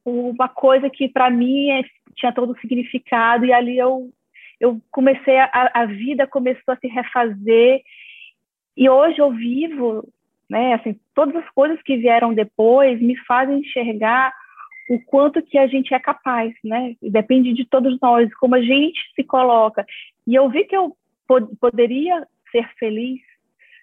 uma 0.05 0.49
coisa 0.49 0.89
que, 0.89 1.09
para 1.09 1.29
mim, 1.31 1.71
é, 1.71 1.83
tinha 2.17 2.33
todo 2.33 2.53
o 2.53 2.59
significado. 2.61 3.45
E 3.45 3.53
ali 3.53 3.77
eu 3.77 4.11
eu 4.61 4.81
comecei 4.91 5.39
a, 5.39 5.71
a 5.75 5.87
vida 5.87 6.27
começou 6.27 6.75
a 6.75 6.77
se 6.77 6.87
refazer 6.87 7.83
e 8.77 8.89
hoje 8.89 9.19
eu 9.19 9.31
vivo, 9.33 10.07
né? 10.49 10.75
Assim, 10.75 10.99
todas 11.15 11.37
as 11.37 11.51
coisas 11.51 11.81
que 11.83 11.97
vieram 11.97 12.35
depois 12.35 13.01
me 13.01 13.17
fazem 13.25 13.61
enxergar 13.61 14.33
o 14.89 15.01
quanto 15.01 15.43
que 15.43 15.59
a 15.59 15.67
gente 15.67 15.93
é 15.95 15.99
capaz, 15.99 16.55
né? 16.63 16.95
Depende 17.03 17.53
de 17.53 17.65
todos 17.65 17.99
nós, 18.01 18.33
como 18.35 18.55
a 18.55 18.63
gente 18.63 19.01
se 19.15 19.25
coloca. 19.25 19.85
E 20.27 20.35
eu 20.35 20.49
vi 20.49 20.65
que 20.65 20.77
eu 20.77 20.97
pod 21.27 21.49
poderia 21.61 22.27
ser 22.53 22.69
feliz, 22.79 23.21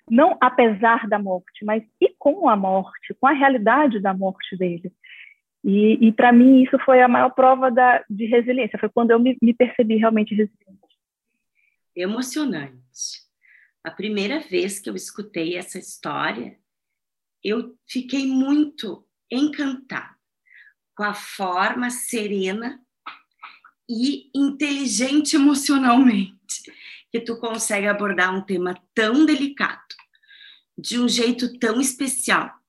não 0.10 0.38
apesar 0.40 1.08
da 1.08 1.20
morte, 1.20 1.66
mas 1.66 1.84
e 2.00 2.10
com 2.18 2.48
a 2.48 2.56
morte, 2.56 3.14
com 3.20 3.28
a 3.28 3.32
realidade 3.32 4.00
da 4.00 4.14
morte 4.14 4.56
dele. 4.58 4.92
E, 5.64 6.08
e 6.08 6.12
para 6.12 6.34
mim, 6.34 6.64
isso 6.64 6.78
foi 6.80 7.02
a 7.02 7.08
maior 7.08 7.30
prova 7.30 7.72
da, 7.72 8.04
de 8.10 8.26
resiliência. 8.26 8.78
Foi 8.78 8.90
quando 8.90 9.12
eu 9.12 9.20
me, 9.20 9.38
me 9.42 9.54
percebi 9.54 9.96
realmente 9.96 10.36
resiliente. 10.36 10.82
Emocionante. 11.96 13.24
A 13.84 13.92
primeira 13.92 14.40
vez 14.40 14.80
que 14.80 14.90
eu 14.90 14.96
escutei 14.96 15.56
essa 15.56 15.78
história, 15.78 16.58
eu 17.44 17.78
fiquei 17.88 18.26
muito 18.26 19.06
encantada 19.32 20.14
com 20.96 21.04
a 21.04 21.14
forma 21.14 21.90
serena 21.90 22.80
e 23.90 24.30
inteligente 24.34 25.36
emocionalmente 25.36 26.72
que 27.12 27.20
tu 27.20 27.38
consegue 27.38 27.88
abordar 27.88 28.34
um 28.34 28.42
tema 28.42 28.76
tão 28.94 29.26
delicado 29.26 29.82
de 30.78 31.00
um 31.00 31.08
jeito 31.08 31.60
tão 31.60 31.80
especial 31.80 32.63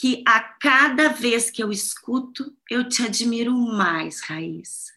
que 0.00 0.22
a 0.26 0.40
cada 0.40 1.10
vez 1.10 1.50
que 1.50 1.62
eu 1.62 1.70
escuto, 1.70 2.56
eu 2.70 2.88
te 2.88 3.02
admiro 3.02 3.52
mais, 3.52 4.22
Raíssa. 4.22 4.94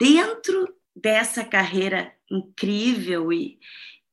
Dentro 0.00 0.74
dessa 0.96 1.44
carreira 1.44 2.14
incrível 2.30 3.30
e, 3.30 3.58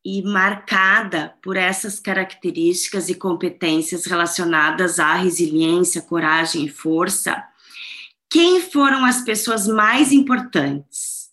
e 0.03 0.21
marcada 0.23 1.37
por 1.41 1.55
essas 1.55 2.01
características 2.01 3.07
e 3.07 3.15
competências 3.15 4.05
relacionadas 4.05 4.99
à 4.99 5.13
resiliência, 5.13 6.01
coragem 6.01 6.65
e 6.65 6.69
força, 6.69 7.41
quem 8.29 8.59
foram 8.59 9.05
as 9.05 9.23
pessoas 9.23 9.69
mais 9.69 10.11
importantes 10.11 11.31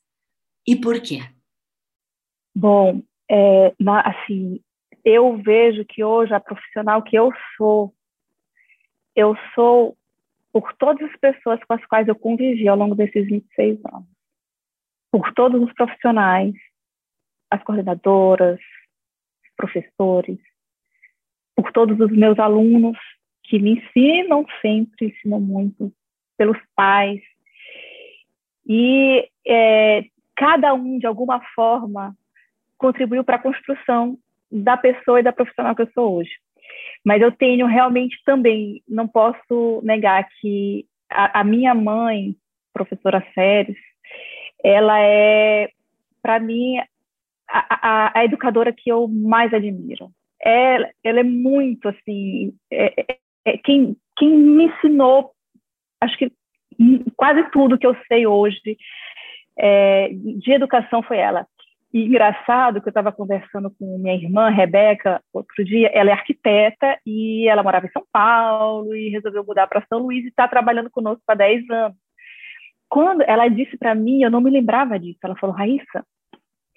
e 0.65 0.77
por 0.77 1.01
quê? 1.01 1.29
Bom, 2.55 3.03
é, 3.29 3.75
assim, 4.05 4.61
eu 5.05 5.37
vejo 5.39 5.85
que 5.85 6.05
hoje 6.05 6.33
a 6.33 6.39
profissional 6.39 7.03
que 7.03 7.19
eu 7.19 7.33
sou 7.57 7.93
eu 9.15 9.37
sou 9.55 9.97
por 10.53 10.73
todas 10.75 11.11
as 11.11 11.17
pessoas 11.19 11.63
com 11.65 11.75
as 11.75 11.85
quais 11.87 12.07
eu 12.09 12.15
convivi 12.15 12.69
ao 12.69 12.77
longo 12.77 12.95
desses 12.95 13.27
26 13.27 13.79
anos. 13.87 14.09
Por 15.11 15.33
todos 15.33 15.63
os 15.63 15.73
profissionais, 15.73 16.55
as 17.51 17.63
coordenadoras, 17.63 18.61
professores, 19.57 20.39
por 21.55 21.71
todos 21.73 21.99
os 22.01 22.11
meus 22.11 22.39
alunos 22.39 22.99
que 23.45 23.59
me 23.59 23.73
ensinam 23.73 24.47
sempre, 24.61 25.09
ensinam 25.09 25.41
muito, 25.41 25.93
pelos 26.37 26.59
pais. 26.75 27.21
E 28.67 29.29
é, 29.47 30.05
cada 30.37 30.73
um, 30.75 30.99
de 30.99 31.07
alguma 31.07 31.41
forma, 31.55 32.17
contribuiu 32.79 33.23
para 33.25 33.37
a 33.37 33.43
construção 33.43 34.19
da 34.51 34.77
pessoa 34.77 35.21
e 35.21 35.23
da 35.23 35.33
profissional 35.33 35.75
que 35.75 35.83
eu 35.83 35.91
sou 35.93 36.17
hoje. 36.17 36.33
Mas 37.05 37.21
eu 37.21 37.33
tenho 37.33 37.67
realmente 37.67 38.17
também, 38.25 38.83
não 38.89 39.09
posso 39.09 39.81
negar 39.83 40.29
que 40.41 40.87
a, 41.11 41.41
a 41.41 41.45
minha 41.45 41.75
mãe, 41.75 42.35
professora 42.73 43.25
Séries, 43.35 43.77
ela 44.63 44.99
é, 45.01 45.69
para 46.23 46.39
mim, 46.39 46.79
a, 46.79 46.87
a, 47.49 48.19
a, 48.21 48.25
educadora 48.25 48.73
que 48.73 48.91
eu 48.91 49.09
mais 49.09 49.53
admiro. 49.53 50.11
Ela, 50.41 50.91
ela 51.05 51.21
é 51.21 51.25
muito, 51.25 51.89
assim, 51.89 52.53
é, 52.71 53.01
é, 53.01 53.19
é, 53.45 53.59
quem, 53.59 53.97
quem 54.17 54.31
me 54.31 54.65
ensinou, 54.65 55.33
acho 56.01 56.17
que 56.17 56.33
quase 57.17 57.51
tudo 57.51 57.79
que 57.79 57.87
eu 57.87 57.97
sei 58.09 58.27
hoje 58.27 58.77
é, 59.59 60.09
de 60.11 60.53
educação 60.53 61.03
foi 61.03 61.19
ela. 61.19 61.47
E 61.93 62.07
engraçado 62.07 62.81
que 62.81 62.89
eu 62.89 62.91
estava 62.91 63.13
conversando 63.13 63.71
com 63.71 63.99
minha 63.99 64.15
irmã, 64.15 64.49
Rebeca, 64.49 65.23
outro 65.31 65.63
dia, 65.63 65.89
ela 65.89 66.09
é 66.09 66.13
arquiteta 66.15 66.99
e 67.05 67.47
ela 67.47 67.63
morava 67.63 67.87
em 67.87 67.91
São 67.91 68.03
Paulo 68.11 68.95
e 68.97 69.11
resolveu 69.11 69.45
mudar 69.45 69.67
para 69.67 69.85
São 69.87 69.99
Luís 69.99 70.25
e 70.25 70.29
está 70.29 70.49
trabalhando 70.49 70.91
conosco 70.91 71.23
há 71.29 71.35
10 71.35 71.69
anos. 71.69 71.99
Quando 72.89 73.23
ela 73.23 73.47
disse 73.49 73.77
para 73.77 73.95
mim, 73.95 74.23
eu 74.23 74.31
não 74.31 74.41
me 74.41 74.51
lembrava 74.51 74.99
disso, 74.99 75.19
ela 75.23 75.37
falou, 75.37 75.55
Raíssa, 75.55 76.03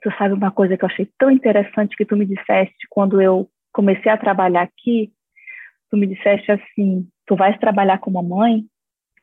tu 0.02 0.12
sabe 0.18 0.34
uma 0.34 0.52
coisa 0.52 0.78
que 0.78 0.84
eu 0.84 0.90
achei 0.90 1.10
tão 1.18 1.32
interessante 1.32 1.96
que 1.96 2.06
tu 2.06 2.18
me 2.18 2.26
disseste 2.26 2.86
quando 2.90 3.22
eu 3.22 3.50
comecei 3.72 4.12
a 4.12 4.18
trabalhar 4.18 4.64
aqui? 4.64 5.14
Tu 5.90 5.96
me 5.96 6.08
disseste 6.08 6.52
assim, 6.52 7.08
tu 7.26 7.38
vais 7.38 7.58
trabalhar 7.58 8.00
com 8.00 8.20
a 8.20 8.24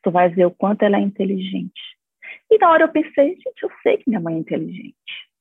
tu 0.02 0.11
vais 0.11 0.34
ver 0.34 0.46
o 0.46 0.50
quanto 0.50 0.84
ela 0.84 0.96
é 0.96 1.00
inteligente. 1.00 1.80
E 2.50 2.56
na 2.56 2.70
hora 2.70 2.84
eu 2.84 2.88
pensei, 2.88 3.37
gente, 3.37 3.62
eu 3.62 3.70
sei 3.82 3.99
que 3.99 4.08
minha 4.08 4.20
mãe 4.20 4.37
é 4.37 4.38
inteligente 4.38 5.31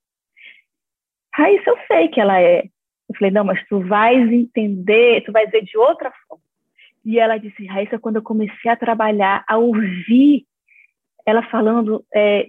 Raíssa, 1.33 1.69
eu 1.69 1.77
sei 1.87 2.07
que 2.09 2.19
ela 2.19 2.39
é. 2.39 2.63
Eu 3.09 3.15
falei, 3.17 3.31
não, 3.31 3.43
mas 3.43 3.65
tu 3.67 3.79
vais 3.81 4.31
entender, 4.31 5.23
tu 5.23 5.31
vais 5.31 5.49
ver 5.49 5.63
de 5.63 5.77
outra 5.77 6.11
forma. 6.27 6.43
E 7.03 7.19
ela 7.19 7.37
disse, 7.37 7.65
Raíssa, 7.65 7.99
quando 7.99 8.17
eu 8.17 8.21
comecei 8.21 8.69
a 8.69 8.75
trabalhar, 8.75 9.43
a 9.47 9.57
ouvir 9.57 10.45
ela 11.25 11.43
falando 11.43 12.03
é, 12.13 12.47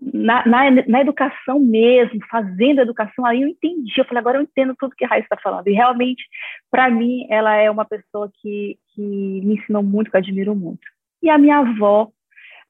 na, 0.00 0.46
na, 0.46 0.70
na, 0.70 1.00
educação 1.00 1.58
mesmo, 1.58 2.18
fazendo 2.30 2.80
educação, 2.80 3.24
aí 3.24 3.42
eu 3.42 3.48
entendi. 3.48 3.92
Eu 3.96 4.04
falei, 4.04 4.20
agora 4.20 4.38
eu 4.38 4.42
entendo 4.42 4.74
tudo 4.78 4.94
que 4.96 5.04
a 5.04 5.08
Raíssa 5.08 5.26
está 5.26 5.36
falando. 5.36 5.66
E 5.68 5.72
realmente, 5.72 6.24
para 6.70 6.90
mim, 6.90 7.26
ela 7.30 7.54
é 7.56 7.70
uma 7.70 7.84
pessoa 7.84 8.30
que, 8.40 8.78
que 8.94 9.00
me 9.00 9.56
ensinou 9.56 9.82
muito, 9.82 10.10
que 10.10 10.16
eu 10.16 10.20
admiro 10.20 10.54
muito. 10.54 10.86
E 11.22 11.28
a 11.28 11.38
minha 11.38 11.58
avó, 11.58 12.10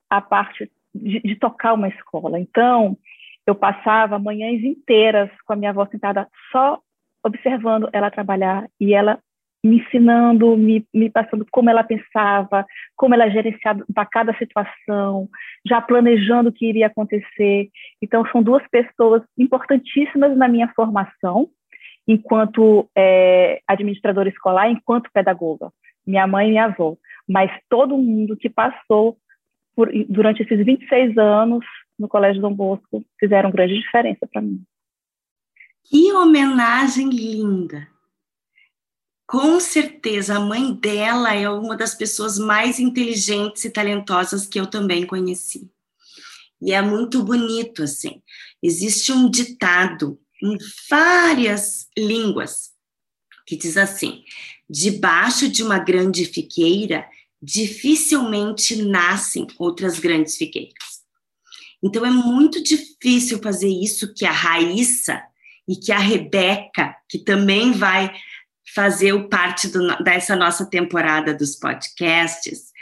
a 0.09 0.21
parte 0.21 0.71
de, 0.95 1.21
de 1.21 1.37
tocar 1.37 1.75
uma 1.75 1.89
escola. 1.89 2.41
Então, 2.41 2.97
eu 3.49 3.55
passava 3.55 4.19
manhãs 4.19 4.63
inteiras 4.63 5.31
com 5.47 5.55
a 5.55 5.57
minha 5.57 5.71
avó 5.71 5.87
sentada 5.87 6.29
só 6.53 6.79
observando 7.25 7.89
ela 7.93 8.11
trabalhar 8.11 8.69
e 8.79 8.93
ela 8.95 9.19
me 9.65 9.79
ensinando, 9.81 10.57
me, 10.57 10.87
me 10.95 11.11
passando 11.11 11.45
como 11.51 11.69
ela 11.69 11.83
pensava, 11.83 12.65
como 12.95 13.15
ela 13.15 13.29
gerenciava 13.29 13.85
cada 14.11 14.37
situação, 14.37 15.29
já 15.67 15.81
planejando 15.81 16.51
o 16.51 16.53
que 16.53 16.67
iria 16.67 16.87
acontecer. 16.87 17.69
Então, 18.01 18.25
são 18.31 18.41
duas 18.41 18.63
pessoas 18.69 19.23
importantíssimas 19.37 20.37
na 20.37 20.47
minha 20.47 20.69
formação, 20.77 21.49
enquanto 22.07 22.89
é, 22.97 23.61
administradora 23.67 24.29
escolar, 24.29 24.71
enquanto 24.71 25.11
pedagoga, 25.13 25.71
minha 26.07 26.27
mãe 26.27 26.47
e 26.47 26.51
minha 26.51 26.67
avó. 26.67 26.97
Mas 27.29 27.51
todo 27.69 27.99
mundo 27.99 28.37
que 28.37 28.49
passou 28.49 29.17
por, 29.75 29.91
durante 30.09 30.43
esses 30.43 30.65
26 30.65 31.19
anos 31.19 31.65
no 31.99 32.09
Colégio 32.09 32.41
Dom 32.41 32.55
Bosco 32.55 33.05
fizeram 33.19 33.51
grande 33.51 33.75
diferença 33.75 34.27
para 34.27 34.41
mim. 34.41 34.63
Que 35.85 36.13
homenagem 36.13 37.09
linda! 37.09 37.89
Com 39.27 39.61
certeza, 39.61 40.37
a 40.37 40.41
mãe 40.41 40.73
dela 40.73 41.35
é 41.35 41.49
uma 41.51 41.77
das 41.77 41.95
pessoas 41.95 42.39
mais 42.39 42.81
inteligentes 42.81 43.63
e 43.65 43.71
talentosas 43.71 44.47
que 44.47 44.59
eu 44.59 44.67
também 44.67 45.07
conheci. 45.07 45.71
E 46.63 46.73
é 46.73 46.81
muito 46.81 47.23
bonito, 47.23 47.83
assim. 47.83 48.23
Existe 48.63 49.13
um 49.13 49.31
ditado 49.31 50.19
em 50.43 50.57
várias 50.89 51.89
línguas 51.97 52.73
que 53.47 53.57
diz 53.57 53.77
assim: 53.77 54.25
debaixo 54.69 55.49
de 55.49 55.63
uma 55.63 55.79
grande 55.79 56.25
figueira, 56.25 57.09
dificilmente 57.41 58.83
nascem 58.83 59.47
outras 59.59 59.99
grandes 59.99 60.37
figueiras. 60.37 60.88
Então 61.83 62.05
é 62.05 62.11
muito 62.11 62.63
difícil 62.63 63.41
fazer 63.41 63.69
isso 63.69 64.13
que 64.15 64.25
a 64.25 64.33
Raíssa 64.33 65.23
e 65.67 65.77
que 65.77 65.93
a 65.93 65.99
Rebeca, 65.99 66.95
que 67.09 67.19
também 67.19 67.73
vai 67.73 68.13
fazer 68.75 69.13
o 69.13 69.29
parte 69.29 69.69
do, 69.69 69.87
dessa 70.03 70.35
nossa 70.35 70.67
temporada 70.67 71.35
dos 71.35 71.57
podcasts, 71.57 72.73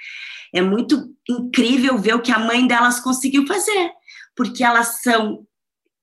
é 0.55 0.63
muito 0.63 1.15
incrível 1.29 1.99
ver 1.99 2.15
o 2.15 2.23
que 2.23 2.33
a 2.33 2.39
mãe 2.39 2.67
delas 2.67 3.01
conseguiu 3.01 3.47
fazer, 3.47 3.91
porque 4.35 4.65
elas 4.65 5.03
são 5.03 5.47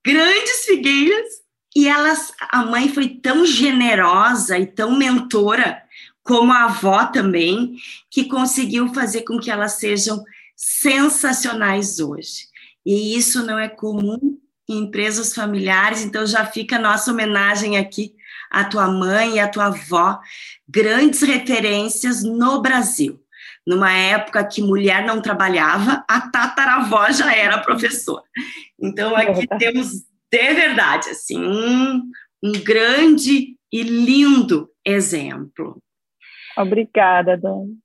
grandes 0.05 0.65
figueiras 0.65 1.43
e 1.75 1.87
elas, 1.87 2.31
a 2.39 2.65
mãe 2.65 2.89
foi 2.89 3.09
tão 3.09 3.45
generosa 3.45 4.59
e 4.59 4.67
tão 4.67 4.95
mentora, 4.95 5.81
como 6.21 6.51
a 6.51 6.65
avó 6.65 7.05
também, 7.05 7.75
que 8.09 8.25
conseguiu 8.25 8.93
fazer 8.93 9.23
com 9.23 9.39
que 9.39 9.49
elas 9.49 9.73
sejam 9.73 10.23
sensacionais 10.55 11.99
hoje. 11.99 12.52
E 12.85 13.15
isso 13.17 13.45
não 13.45 13.57
é 13.57 13.67
comum 13.67 14.39
em 14.69 14.79
empresas 14.79 15.33
familiares, 15.33 16.03
então 16.03 16.25
já 16.25 16.45
fica 16.45 16.77
a 16.77 16.79
nossa 16.79 17.11
homenagem 17.11 17.77
aqui 17.77 18.15
à 18.49 18.63
tua 18.63 18.87
mãe 18.87 19.35
e 19.35 19.39
à 19.39 19.47
tua 19.47 19.65
avó, 19.67 20.19
grandes 20.67 21.21
referências 21.21 22.23
no 22.23 22.61
Brasil. 22.61 23.19
Numa 23.65 23.91
época 23.91 24.45
que 24.45 24.61
mulher 24.61 25.05
não 25.05 25.21
trabalhava, 25.21 26.03
a 26.07 26.21
tataravó 26.21 27.09
já 27.11 27.33
era 27.33 27.57
professora. 27.57 28.23
Então 28.79 29.15
aqui 29.15 29.47
temos 29.57 30.03
de 30.29 30.53
verdade 30.53 31.09
assim 31.09 31.43
um, 31.43 32.03
um 32.43 32.51
grande 32.63 33.55
e 33.71 33.83
lindo 33.83 34.69
exemplo. 34.85 35.81
Obrigada, 36.57 37.37
Dani. 37.37 37.77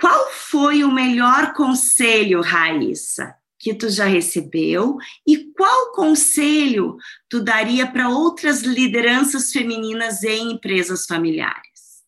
Qual 0.00 0.30
foi 0.30 0.84
o 0.84 0.90
melhor 0.90 1.52
conselho, 1.52 2.40
Raíssa, 2.40 3.34
que 3.62 3.72
tu 3.72 3.88
já 3.88 4.06
recebeu 4.06 4.96
e 5.24 5.52
qual 5.56 5.92
conselho 5.92 6.96
tu 7.30 7.42
daria 7.42 7.86
para 7.86 8.08
outras 8.08 8.62
lideranças 8.62 9.52
femininas 9.52 10.24
em 10.24 10.54
empresas 10.54 11.06
familiares? 11.06 12.02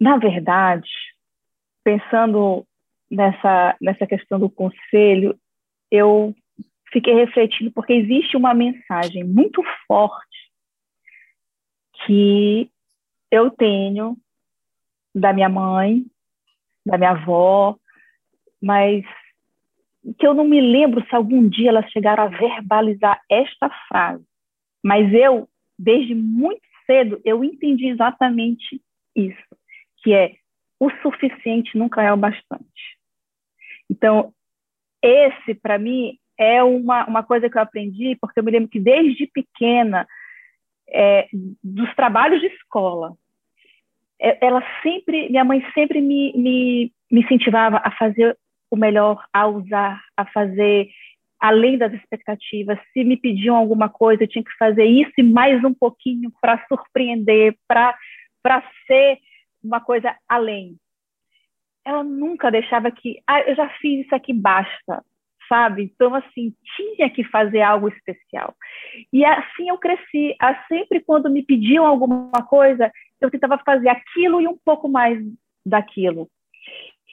Na 0.00 0.16
verdade, 0.16 0.90
pensando 1.84 2.66
nessa, 3.08 3.76
nessa 3.80 4.04
questão 4.04 4.40
do 4.40 4.50
conselho, 4.50 5.38
eu 5.92 6.34
fiquei 6.92 7.14
refletindo 7.14 7.70
porque 7.70 7.92
existe 7.92 8.36
uma 8.36 8.52
mensagem 8.52 9.22
muito 9.22 9.62
forte 9.86 10.50
que 12.04 12.68
eu 13.30 13.48
tenho 13.48 14.16
da 15.14 15.32
minha 15.32 15.48
mãe, 15.48 16.04
da 16.84 16.98
minha 16.98 17.10
avó, 17.10 17.76
mas 18.60 19.04
que 20.18 20.26
eu 20.26 20.34
não 20.34 20.44
me 20.44 20.60
lembro 20.60 21.04
se 21.06 21.14
algum 21.14 21.48
dia 21.48 21.70
elas 21.70 21.90
chegaram 21.90 22.24
a 22.24 22.28
verbalizar 22.28 23.20
esta 23.30 23.68
frase, 23.88 24.24
mas 24.82 25.12
eu, 25.12 25.48
desde 25.78 26.14
muito 26.14 26.62
cedo, 26.86 27.20
eu 27.24 27.44
entendi 27.44 27.88
exatamente 27.88 28.80
isso, 29.14 29.56
que 30.02 30.12
é 30.12 30.34
o 30.78 30.90
suficiente 31.02 31.76
nunca 31.76 32.02
é 32.02 32.12
o 32.12 32.16
bastante. 32.16 32.98
Então, 33.88 34.32
esse, 35.02 35.54
para 35.54 35.78
mim, 35.78 36.16
é 36.38 36.62
uma, 36.62 37.04
uma 37.06 37.22
coisa 37.22 37.50
que 37.50 37.58
eu 37.58 37.62
aprendi, 37.62 38.16
porque 38.18 38.40
eu 38.40 38.44
me 38.44 38.50
lembro 38.50 38.70
que 38.70 38.80
desde 38.80 39.26
pequena, 39.26 40.06
é, 40.88 41.28
dos 41.62 41.94
trabalhos 41.94 42.40
de 42.40 42.46
escola, 42.46 43.14
é, 44.18 44.46
ela 44.46 44.62
sempre, 44.82 45.28
minha 45.28 45.44
mãe 45.44 45.62
sempre 45.74 46.00
me, 46.00 46.32
me, 46.34 46.92
me 47.10 47.20
incentivava 47.22 47.80
a 47.84 47.90
fazer 47.90 48.36
o 48.70 48.76
melhor 48.76 49.24
a 49.32 49.46
usar, 49.46 50.00
a 50.16 50.24
fazer 50.24 50.88
além 51.38 51.78
das 51.78 51.92
expectativas. 51.94 52.78
Se 52.92 53.02
me 53.02 53.16
pediam 53.16 53.56
alguma 53.56 53.88
coisa, 53.88 54.22
eu 54.22 54.28
tinha 54.28 54.44
que 54.44 54.56
fazer 54.58 54.84
isso 54.84 55.12
e 55.18 55.22
mais 55.22 55.64
um 55.64 55.74
pouquinho 55.74 56.30
para 56.40 56.64
surpreender, 56.68 57.56
para 57.66 57.94
ser 58.86 59.18
uma 59.62 59.80
coisa 59.80 60.14
além. 60.28 60.76
Ela 61.84 62.04
nunca 62.04 62.50
deixava 62.50 62.90
que, 62.90 63.22
ah, 63.26 63.40
eu 63.40 63.56
já 63.56 63.68
fiz 63.80 64.04
isso 64.04 64.14
aqui, 64.14 64.34
basta, 64.34 65.02
sabe? 65.48 65.84
Então, 65.84 66.14
assim, 66.14 66.54
tinha 66.76 67.08
que 67.08 67.24
fazer 67.24 67.62
algo 67.62 67.88
especial. 67.88 68.54
E 69.10 69.24
assim 69.24 69.70
eu 69.70 69.78
cresci. 69.78 70.36
Sempre 70.68 71.00
quando 71.00 71.30
me 71.30 71.42
pediam 71.42 71.86
alguma 71.86 72.46
coisa, 72.46 72.92
eu 73.20 73.30
tentava 73.30 73.58
fazer 73.64 73.88
aquilo 73.88 74.40
e 74.40 74.46
um 74.46 74.58
pouco 74.62 74.88
mais 74.88 75.18
daquilo. 75.64 76.28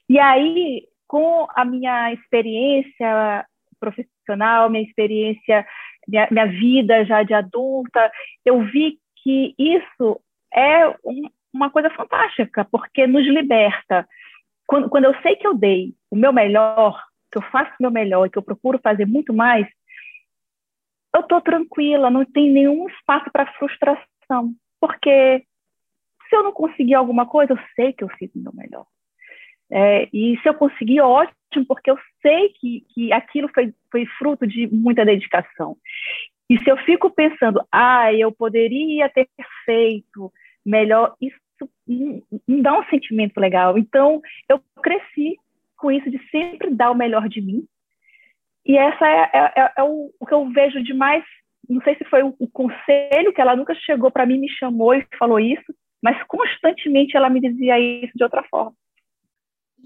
E 0.09 0.19
aí, 0.19 0.85
com 1.07 1.47
a 1.55 1.63
minha 1.63 2.13
experiência 2.13 3.45
profissional, 3.79 4.69
minha 4.69 4.83
experiência, 4.83 5.65
minha, 6.07 6.27
minha 6.31 6.47
vida 6.47 7.05
já 7.05 7.23
de 7.23 7.33
adulta, 7.33 8.11
eu 8.45 8.61
vi 8.63 8.99
que 9.23 9.53
isso 9.57 10.19
é 10.53 10.87
um, 11.05 11.29
uma 11.53 11.69
coisa 11.69 11.89
fantástica, 11.91 12.65
porque 12.65 13.07
nos 13.07 13.25
liberta. 13.25 14.07
Quando, 14.65 14.89
quando 14.89 15.05
eu 15.05 15.21
sei 15.21 15.35
que 15.35 15.47
eu 15.47 15.53
dei 15.53 15.93
o 16.09 16.15
meu 16.15 16.33
melhor, 16.33 17.01
que 17.31 17.37
eu 17.37 17.41
faço 17.43 17.71
o 17.71 17.81
meu 17.81 17.91
melhor 17.91 18.25
e 18.25 18.29
que 18.29 18.37
eu 18.37 18.43
procuro 18.43 18.79
fazer 18.79 19.05
muito 19.05 19.33
mais, 19.33 19.67
eu 21.15 21.21
estou 21.21 21.41
tranquila, 21.41 22.09
não 22.09 22.25
tem 22.25 22.51
nenhum 22.51 22.87
espaço 22.89 23.29
para 23.31 23.51
frustração, 23.53 24.53
porque 24.79 25.43
se 26.29 26.35
eu 26.35 26.43
não 26.43 26.51
conseguir 26.51 26.95
alguma 26.95 27.25
coisa, 27.25 27.53
eu 27.53 27.59
sei 27.75 27.93
que 27.93 28.03
eu 28.03 28.09
fiz 28.09 28.29
o 28.35 28.39
meu 28.39 28.53
melhor. 28.53 28.85
É, 29.69 30.07
e 30.13 30.39
se 30.41 30.47
eu 30.47 30.53
conseguir, 30.53 31.01
ótimo, 31.01 31.65
porque 31.67 31.91
eu 31.91 31.97
sei 32.21 32.49
que, 32.49 32.85
que 32.93 33.13
aquilo 33.13 33.49
foi, 33.53 33.73
foi 33.91 34.05
fruto 34.17 34.47
de 34.47 34.67
muita 34.67 35.05
dedicação. 35.05 35.75
E 36.49 36.57
se 36.63 36.69
eu 36.69 36.77
fico 36.77 37.09
pensando, 37.09 37.61
ah, 37.71 38.13
eu 38.13 38.31
poderia 38.31 39.09
ter 39.09 39.27
feito 39.65 40.31
melhor, 40.65 41.15
isso 41.21 41.37
não 42.47 42.61
dá 42.61 42.79
um 42.79 42.85
sentimento 42.85 43.39
legal. 43.39 43.77
Então, 43.77 44.21
eu 44.47 44.61
cresci 44.81 45.35
com 45.75 45.91
isso 45.91 46.09
de 46.09 46.19
sempre 46.29 46.71
dar 46.71 46.91
o 46.91 46.95
melhor 46.95 47.27
de 47.27 47.41
mim. 47.41 47.65
E 48.65 48.77
essa 48.77 49.07
é, 49.07 49.29
é, 49.33 49.53
é, 49.55 49.71
é 49.77 49.83
o, 49.83 50.11
o, 50.19 50.25
que 50.25 50.33
eu 50.33 50.49
vejo 50.49 50.83
de 50.83 50.93
mais. 50.93 51.23
Não 51.69 51.81
sei 51.81 51.95
se 51.95 52.05
foi 52.05 52.23
o, 52.23 52.35
o 52.39 52.47
conselho 52.47 53.33
que 53.33 53.41
ela 53.41 53.55
nunca 53.55 53.73
chegou 53.75 54.11
para 54.11 54.25
mim, 54.25 54.39
me 54.39 54.49
chamou 54.49 54.93
e 54.93 55.05
falou 55.17 55.39
isso, 55.39 55.73
mas 56.01 56.21
constantemente 56.23 57.15
ela 57.15 57.29
me 57.29 57.39
dizia 57.41 57.79
isso 57.79 58.13
de 58.15 58.23
outra 58.23 58.43
forma. 58.43 58.73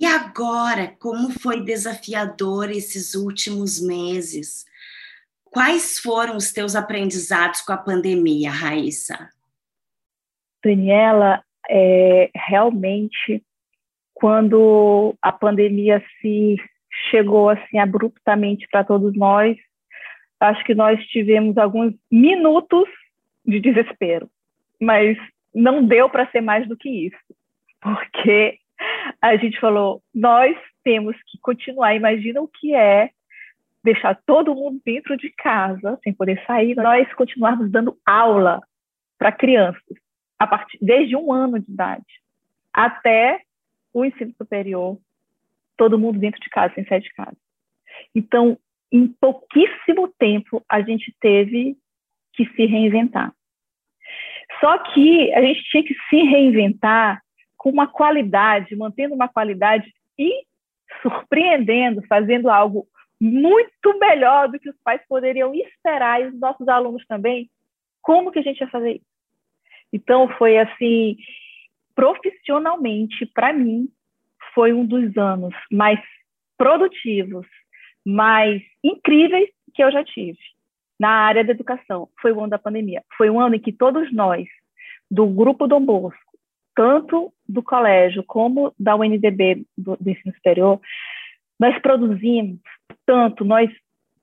E 0.02 0.06
agora, 0.08 0.96
como 1.00 1.30
foi 1.30 1.64
desafiador 1.64 2.72
esses 2.72 3.14
últimos 3.14 3.80
meses? 3.80 4.66
Quais 5.44 6.00
foram 6.00 6.38
os 6.38 6.52
teus 6.52 6.76
aprendizados 6.76 7.62
com 7.62 7.72
a 7.72 7.78
pandemia, 7.78 8.50
Raíssa? 8.50 9.30
Daniela, 10.64 11.44
é, 11.70 12.32
realmente, 12.36 13.44
quando 14.12 15.16
a 15.22 15.32
pandemia 15.32 16.04
se 16.20 16.56
chegou 17.12 17.50
assim 17.50 17.78
abruptamente 17.78 18.68
para 18.72 18.84
todos 18.84 19.16
nós, 19.16 19.56
acho 20.40 20.64
que 20.64 20.74
nós 20.74 21.00
tivemos 21.10 21.60
alguns 21.60 21.94
minutos 22.12 22.90
de 23.46 23.60
desespero, 23.60 24.28
mas 24.80 25.16
não 25.54 25.86
deu 25.86 26.10
para 26.10 26.30
ser 26.32 26.42
mais 26.42 26.68
do 26.68 26.76
que 26.76 26.90
isso, 26.90 27.36
porque 27.80 28.61
a 29.22 29.36
gente 29.38 29.60
falou, 29.60 30.02
nós 30.13 30.56
temos 30.84 31.15
que 31.28 31.39
continuar. 31.41 31.96
Imagina 31.96 32.41
o 32.41 32.48
que 32.48 32.74
é 32.74 33.10
deixar 33.84 34.15
todo 34.26 34.56
mundo 34.56 34.80
dentro 34.86 35.17
de 35.17 35.30
casa, 35.32 36.00
sem 36.04 36.13
poder 36.13 36.44
sair, 36.46 36.76
nós 36.76 37.12
continuarmos 37.13 37.72
dando 37.72 37.98
aula 38.06 38.62
para 39.17 39.32
crianças, 39.32 39.98
a 40.38 40.46
partir, 40.46 40.78
desde 40.82 41.15
um 41.15 41.32
ano 41.34 41.60
de 41.60 41.72
idade 41.72 42.06
até 42.74 43.41
o 43.94 44.06
ensino 44.06 44.34
superior, 44.38 44.98
todo 45.76 46.00
mundo 46.00 46.20
dentro 46.20 46.39
de 46.39 46.50
casa, 46.50 46.74
sem 46.76 46.86
sair 46.86 47.02
de 47.02 47.12
casa. 47.13 47.36
Então, 48.15 48.58
em 48.91 49.08
pouquíssimo 49.08 50.08
tempo, 50.17 50.63
a 50.70 50.82
gente 50.82 51.13
teve 51.20 51.76
que 52.34 52.46
se 52.46 52.65
reinventar. 52.65 53.34
Só 54.60 54.78
que 54.94 55.34
a 55.34 55.41
gente 55.41 55.63
tinha 55.63 55.84
que 55.84 55.96
se 56.10 56.17
reinventar 56.24 57.22
com 57.62 57.69
uma 57.69 57.86
qualidade, 57.86 58.76
mantendo 58.76 59.13
uma 59.13 59.28
qualidade 59.28 59.93
e 60.17 60.43
surpreendendo, 61.04 62.02
fazendo 62.08 62.50
algo 62.50 62.88
muito 63.19 64.00
melhor 64.00 64.50
do 64.50 64.60
que 64.60 64.67
os 64.67 64.76
pais 64.84 65.00
poderiam 65.08 65.54
esperar 65.54 66.24
e 66.24 66.30
os 66.30 66.39
nossos 66.39 66.67
alunos 66.67 67.06
também. 67.06 67.52
Como 68.02 68.32
que 68.32 68.39
a 68.39 68.41
gente 68.41 68.62
ia 68.62 68.67
fazer 68.67 68.93
isso? 68.93 69.06
Então 69.93 70.28
foi 70.39 70.58
assim, 70.58 71.15
profissionalmente 71.93 73.28
para 73.28 73.54
mim 73.54 73.88
foi 74.56 74.74
um 74.74 74.84
dos 74.84 75.15
anos 75.15 75.54
mais 75.71 76.00
produtivos, 76.58 77.45
mais 78.04 78.60
incríveis 78.84 79.52
que 79.71 79.84
eu 79.84 79.91
já 79.91 80.04
tive 80.04 80.39
na 81.00 81.10
área 81.12 81.43
da 81.43 81.52
educação. 81.52 82.10
Foi 82.19 82.32
o 82.32 82.39
ano 82.39 82.50
da 82.50 82.58
pandemia. 82.58 83.04
Foi 83.15 83.30
um 83.30 83.39
ano 83.39 83.54
em 83.54 83.60
que 83.60 83.71
todos 83.71 84.12
nós 84.12 84.47
do 85.12 85.28
grupo 85.28 85.67
Dom 85.67 85.86
Bosco 85.86 86.31
tanto 86.76 87.34
do 87.48 87.62
colégio 87.62 88.24
como 88.26 88.74
da 88.80 88.96
UNDB 88.96 89.66
do, 89.78 89.98
do 89.98 90.10
ensino 90.10 90.34
superior, 90.36 90.80
nós 91.60 91.78
produzimos 91.80 92.60
tanto, 93.06 93.46
nós 93.46 93.70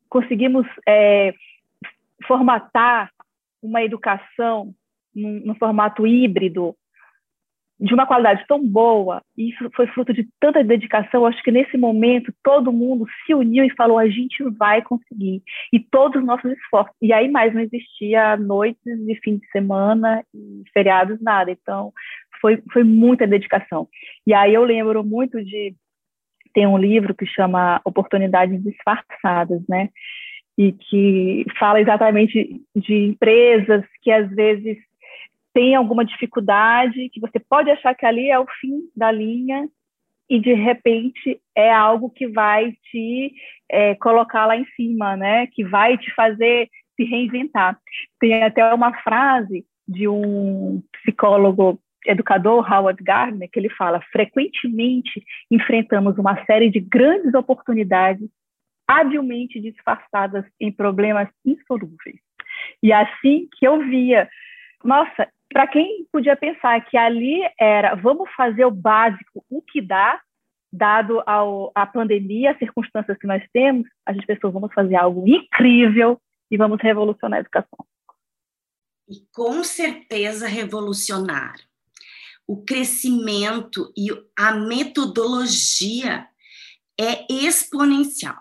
conseguimos 0.09 0.67
é, 0.87 1.33
formatar 2.27 3.11
uma 3.63 3.83
educação 3.83 4.75
no, 5.15 5.55
formato 5.57 6.07
híbrido 6.07 6.75
de 7.81 7.95
uma 7.95 8.07
qualidade 8.07 8.45
tão 8.49 8.67
boa, 8.67 9.23
isso 9.37 9.71
foi 9.75 9.87
fruto 9.89 10.13
de 10.13 10.29
tanta 10.41 10.65
dedicação, 10.65 11.25
acho 11.25 11.41
que 11.45 11.53
nesse 11.53 11.77
momento 11.77 12.35
todo 12.43 12.73
mundo 12.73 13.07
se 13.25 13.33
uniu 13.33 13.65
e 13.65 13.75
falou, 13.77 13.99
a 13.99 14.09
gente 14.09 14.43
vai 14.59 14.83
conseguir, 14.83 15.43
e 15.73 15.79
todos 15.79 16.21
os 16.21 16.27
nossos 16.27 16.51
esforços, 16.51 16.93
e 17.01 17.13
aí 17.13 17.29
mais 17.31 17.55
não 17.55 17.61
existia 17.61 18.37
noites 18.37 18.81
e 18.85 19.15
fim 19.23 19.37
de 19.37 19.49
semana, 19.51 20.25
e 20.35 20.65
feriados, 20.73 21.21
nada, 21.21 21.53
então 21.53 21.93
foi, 22.41 22.63
foi 22.73 22.85
muita 22.85 23.27
dedicação. 23.27 23.89
E 24.27 24.35
aí 24.35 24.55
eu 24.55 24.65
lembro 24.65 25.05
muito 25.05 25.43
de 25.45 25.75
tem 26.55 26.67
um 26.67 26.79
livro 26.79 27.15
que 27.15 27.27
chama 27.27 27.81
Oportunidades 27.85 28.63
Disfarçadas, 28.63 29.63
né? 29.69 29.91
E 30.57 30.73
que 30.73 31.45
fala 31.59 31.81
exatamente 31.81 32.61
de 32.75 32.95
empresas 33.07 33.85
que 34.03 34.11
às 34.11 34.29
vezes 34.31 34.77
têm 35.55 35.75
alguma 35.75 36.05
dificuldade, 36.05 37.11
que 37.11 37.21
você 37.21 37.39
pode 37.39 37.71
achar 37.71 37.95
que 37.95 38.05
ali 38.05 38.31
é 38.31 38.39
o 38.39 38.47
fim 38.61 38.81
da 38.97 39.11
linha 39.11 39.69
e 40.29 40.39
de 40.41 40.53
repente 40.53 41.41
é 41.55 41.73
algo 41.73 42.11
que 42.11 42.27
vai 42.27 42.73
te 42.91 43.33
é, 43.71 43.95
colocar 43.95 44.47
lá 44.47 44.57
em 44.57 44.67
cima, 44.77 45.17
né? 45.17 45.47
Que 45.49 45.65
vai 45.65 45.97
te 45.97 46.13
fazer 46.15 46.69
se 46.97 47.05
reinventar. 47.05 47.79
Tem 48.19 48.43
até 48.43 48.75
uma 48.75 48.93
frase 49.03 49.65
de 49.87 50.09
um 50.09 50.83
psicólogo 50.93 51.81
educador 52.09 52.71
Howard 52.73 53.03
Gardner, 53.03 53.49
que 53.51 53.59
ele 53.59 53.71
fala: 53.71 54.01
frequentemente 54.11 55.23
enfrentamos 55.51 56.19
uma 56.19 56.45
série 56.45 56.71
de 56.71 56.81
grandes 56.81 57.35
oportunidades 57.35 58.29
habilmente 58.87 59.61
disfarçadas 59.61 60.45
em 60.59 60.73
problemas 60.73 61.29
insolúveis. 61.45 62.19
E 62.83 62.93
assim 62.93 63.47
que 63.53 63.67
eu 63.67 63.81
via, 63.81 64.29
nossa, 64.83 65.29
para 65.53 65.67
quem 65.67 66.07
podia 66.11 66.35
pensar 66.35 66.81
que 66.87 66.97
ali 66.97 67.41
era 67.61 67.95
vamos 67.95 68.31
fazer 68.35 68.65
o 68.65 68.71
básico, 68.71 69.45
o 69.51 69.61
que 69.61 69.83
dá, 69.83 70.21
dado 70.73 71.23
ao, 71.27 71.71
a 71.75 71.87
pandemia, 71.87 72.53
as 72.53 72.59
circunstâncias 72.59 73.19
que 73.19 73.27
nós 73.27 73.43
temos, 73.53 73.87
a 74.07 74.13
gente 74.13 74.27
pensou, 74.27 74.51
vamos 74.51 74.73
fazer 74.73 74.97
algo 74.97 75.27
incrível 75.29 76.19
e 76.51 76.57
vamos 76.57 76.81
revolucionar 76.81 77.39
a 77.39 77.41
educação. 77.41 77.87
E 79.09 79.23
com 79.33 79.63
certeza 79.65 80.47
revolucionar 80.47 81.57
o 82.49 82.65
crescimento 82.65 83.93
e 83.95 84.09
a 84.35 84.53
metodologia 84.53 86.27
é 86.99 87.27
exponencial. 87.31 88.39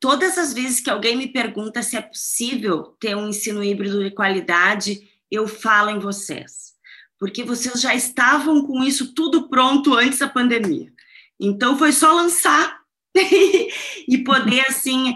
Todas 0.00 0.36
as 0.36 0.52
vezes 0.52 0.80
que 0.80 0.90
alguém 0.90 1.16
me 1.16 1.28
pergunta 1.28 1.80
se 1.80 1.96
é 1.96 2.02
possível 2.02 2.96
ter 2.98 3.16
um 3.16 3.28
ensino 3.28 3.62
híbrido 3.62 4.02
de 4.02 4.10
qualidade, 4.10 5.08
eu 5.30 5.46
falo 5.46 5.90
em 5.90 6.00
vocês, 6.00 6.74
porque 7.20 7.44
vocês 7.44 7.80
já 7.80 7.94
estavam 7.94 8.66
com 8.66 8.82
isso 8.82 9.14
tudo 9.14 9.48
pronto 9.48 9.94
antes 9.94 10.18
da 10.18 10.28
pandemia. 10.28 10.92
Então 11.38 11.78
foi 11.78 11.92
só 11.92 12.12
lançar 12.12 12.80
e 13.16 14.18
poder 14.24 14.66
assim 14.68 15.14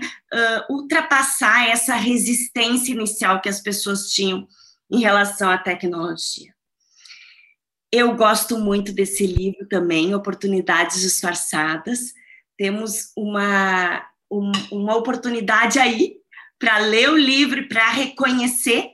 ultrapassar 0.70 1.68
essa 1.68 1.96
resistência 1.96 2.92
inicial 2.92 3.40
que 3.40 3.48
as 3.48 3.60
pessoas 3.60 4.10
tinham 4.12 4.46
em 4.88 5.00
relação 5.00 5.50
à 5.50 5.58
tecnologia. 5.58 6.54
Eu 7.92 8.14
gosto 8.14 8.56
muito 8.56 8.92
desse 8.92 9.26
livro 9.26 9.66
também, 9.66 10.14
Oportunidades 10.14 11.00
Disfarçadas. 11.00 12.14
Temos 12.56 13.10
uma, 13.16 14.08
um, 14.30 14.52
uma 14.70 14.94
oportunidade 14.94 15.80
aí 15.80 16.14
para 16.56 16.78
ler 16.78 17.10
o 17.10 17.16
livro 17.16 17.60
e 17.60 17.68
para 17.68 17.88
reconhecer 17.90 18.92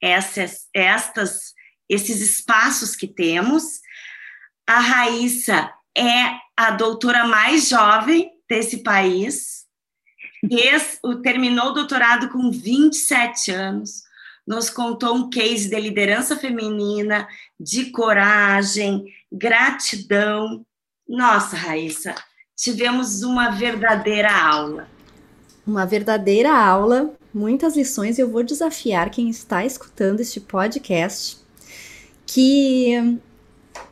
essas, 0.00 0.68
estas, 0.72 1.52
esses 1.88 2.20
espaços 2.20 2.94
que 2.94 3.08
temos. 3.08 3.80
A 4.64 4.78
Raíssa 4.78 5.72
é 5.96 6.38
a 6.56 6.70
doutora 6.70 7.26
mais 7.26 7.68
jovem 7.68 8.30
desse 8.48 8.84
país. 8.84 9.66
Terminou 11.24 11.70
o 11.70 11.74
doutorado 11.74 12.28
com 12.28 12.52
27 12.52 13.50
anos 13.50 14.07
nos 14.48 14.70
contou 14.70 15.14
um 15.14 15.28
case 15.28 15.68
de 15.68 15.78
liderança 15.78 16.34
feminina, 16.34 17.28
de 17.60 17.90
coragem, 17.90 19.04
gratidão. 19.30 20.64
Nossa, 21.06 21.54
Raíssa, 21.54 22.14
tivemos 22.56 23.22
uma 23.22 23.50
verdadeira 23.50 24.34
aula. 24.34 24.88
Uma 25.66 25.84
verdadeira 25.84 26.50
aula, 26.50 27.12
muitas 27.32 27.76
lições. 27.76 28.18
Eu 28.18 28.30
vou 28.30 28.42
desafiar 28.42 29.10
quem 29.10 29.28
está 29.28 29.66
escutando 29.66 30.20
este 30.20 30.40
podcast 30.40 31.36
que 32.24 33.18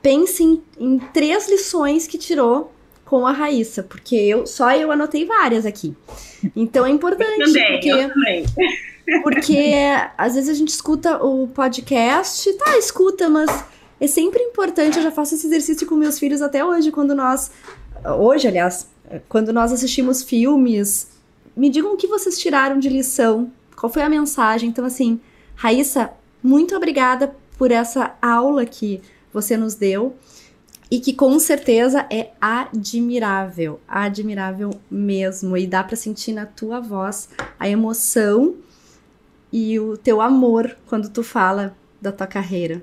pense 0.00 0.42
em, 0.42 0.62
em 0.80 0.98
três 0.98 1.50
lições 1.50 2.06
que 2.06 2.16
tirou 2.16 2.72
com 3.04 3.26
a 3.26 3.30
Raíssa, 3.30 3.82
porque 3.82 4.16
eu 4.16 4.46
só 4.46 4.74
eu 4.74 4.90
anotei 4.90 5.26
várias 5.26 5.66
aqui. 5.66 5.94
Então 6.56 6.86
é 6.86 6.90
importante. 6.90 7.40
Eu 7.40 7.46
também, 7.46 7.72
porque... 7.72 7.88
eu 7.90 8.08
também. 8.08 8.46
Porque 9.22 9.74
às 10.16 10.34
vezes 10.34 10.50
a 10.50 10.54
gente 10.54 10.68
escuta 10.68 11.22
o 11.24 11.48
podcast, 11.48 12.52
tá, 12.54 12.76
escuta, 12.76 13.28
mas 13.28 13.64
é 14.00 14.06
sempre 14.06 14.42
importante. 14.42 14.96
Eu 14.96 15.02
já 15.02 15.10
faço 15.10 15.34
esse 15.34 15.46
exercício 15.46 15.86
com 15.86 15.94
meus 15.94 16.18
filhos 16.18 16.42
até 16.42 16.64
hoje, 16.64 16.90
quando 16.90 17.14
nós. 17.14 17.50
Hoje, 18.18 18.48
aliás, 18.48 18.88
quando 19.28 19.52
nós 19.52 19.72
assistimos 19.72 20.22
filmes, 20.22 21.08
me 21.56 21.70
digam 21.70 21.94
o 21.94 21.96
que 21.96 22.06
vocês 22.06 22.38
tiraram 22.38 22.78
de 22.78 22.88
lição 22.88 23.50
Qual 23.76 23.92
foi 23.92 24.02
a 24.02 24.08
mensagem? 24.08 24.70
Então, 24.70 24.84
assim, 24.84 25.20
Raíssa, 25.54 26.10
muito 26.42 26.74
obrigada 26.74 27.36
por 27.58 27.70
essa 27.70 28.14
aula 28.22 28.64
que 28.64 29.02
você 29.32 29.56
nos 29.56 29.74
deu 29.74 30.16
e 30.90 30.98
que 30.98 31.12
com 31.12 31.38
certeza 31.38 32.06
é 32.10 32.30
admirável, 32.40 33.78
admirável 33.86 34.70
mesmo. 34.90 35.56
E 35.56 35.66
dá 35.66 35.84
para 35.84 35.94
sentir 35.94 36.32
na 36.32 36.46
tua 36.46 36.80
voz 36.80 37.28
a 37.58 37.68
emoção 37.68 38.54
e 39.52 39.78
o 39.78 39.96
teu 39.96 40.20
amor 40.20 40.76
quando 40.86 41.10
tu 41.10 41.22
fala 41.22 41.74
da 42.00 42.12
tua 42.12 42.26
carreira. 42.26 42.82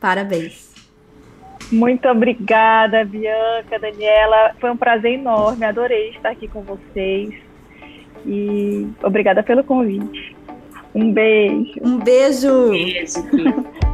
Parabéns. 0.00 0.68
Muito 1.70 2.08
obrigada, 2.08 3.04
Bianca, 3.04 3.78
Daniela. 3.78 4.54
Foi 4.60 4.70
um 4.70 4.76
prazer 4.76 5.12
enorme, 5.14 5.64
adorei 5.64 6.10
estar 6.10 6.30
aqui 6.30 6.48
com 6.48 6.62
vocês. 6.62 7.34
E 8.26 8.88
obrigada 9.02 9.42
pelo 9.42 9.62
convite. 9.62 10.36
Um 10.94 11.12
beijo. 11.12 11.74
Um 11.82 11.98
beijo. 11.98 12.70
Beijo. 12.70 13.22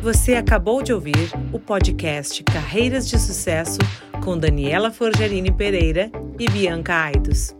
Você 0.00 0.36
acabou 0.36 0.82
de 0.82 0.92
ouvir 0.92 1.30
o 1.52 1.58
podcast 1.58 2.42
Carreiras 2.44 3.08
de 3.08 3.18
Sucesso 3.18 3.78
com 4.24 4.38
Daniela 4.38 4.90
Forgerini 4.90 5.52
Pereira 5.52 6.10
e 6.38 6.48
Bianca 6.48 6.94
Aidos. 6.94 7.57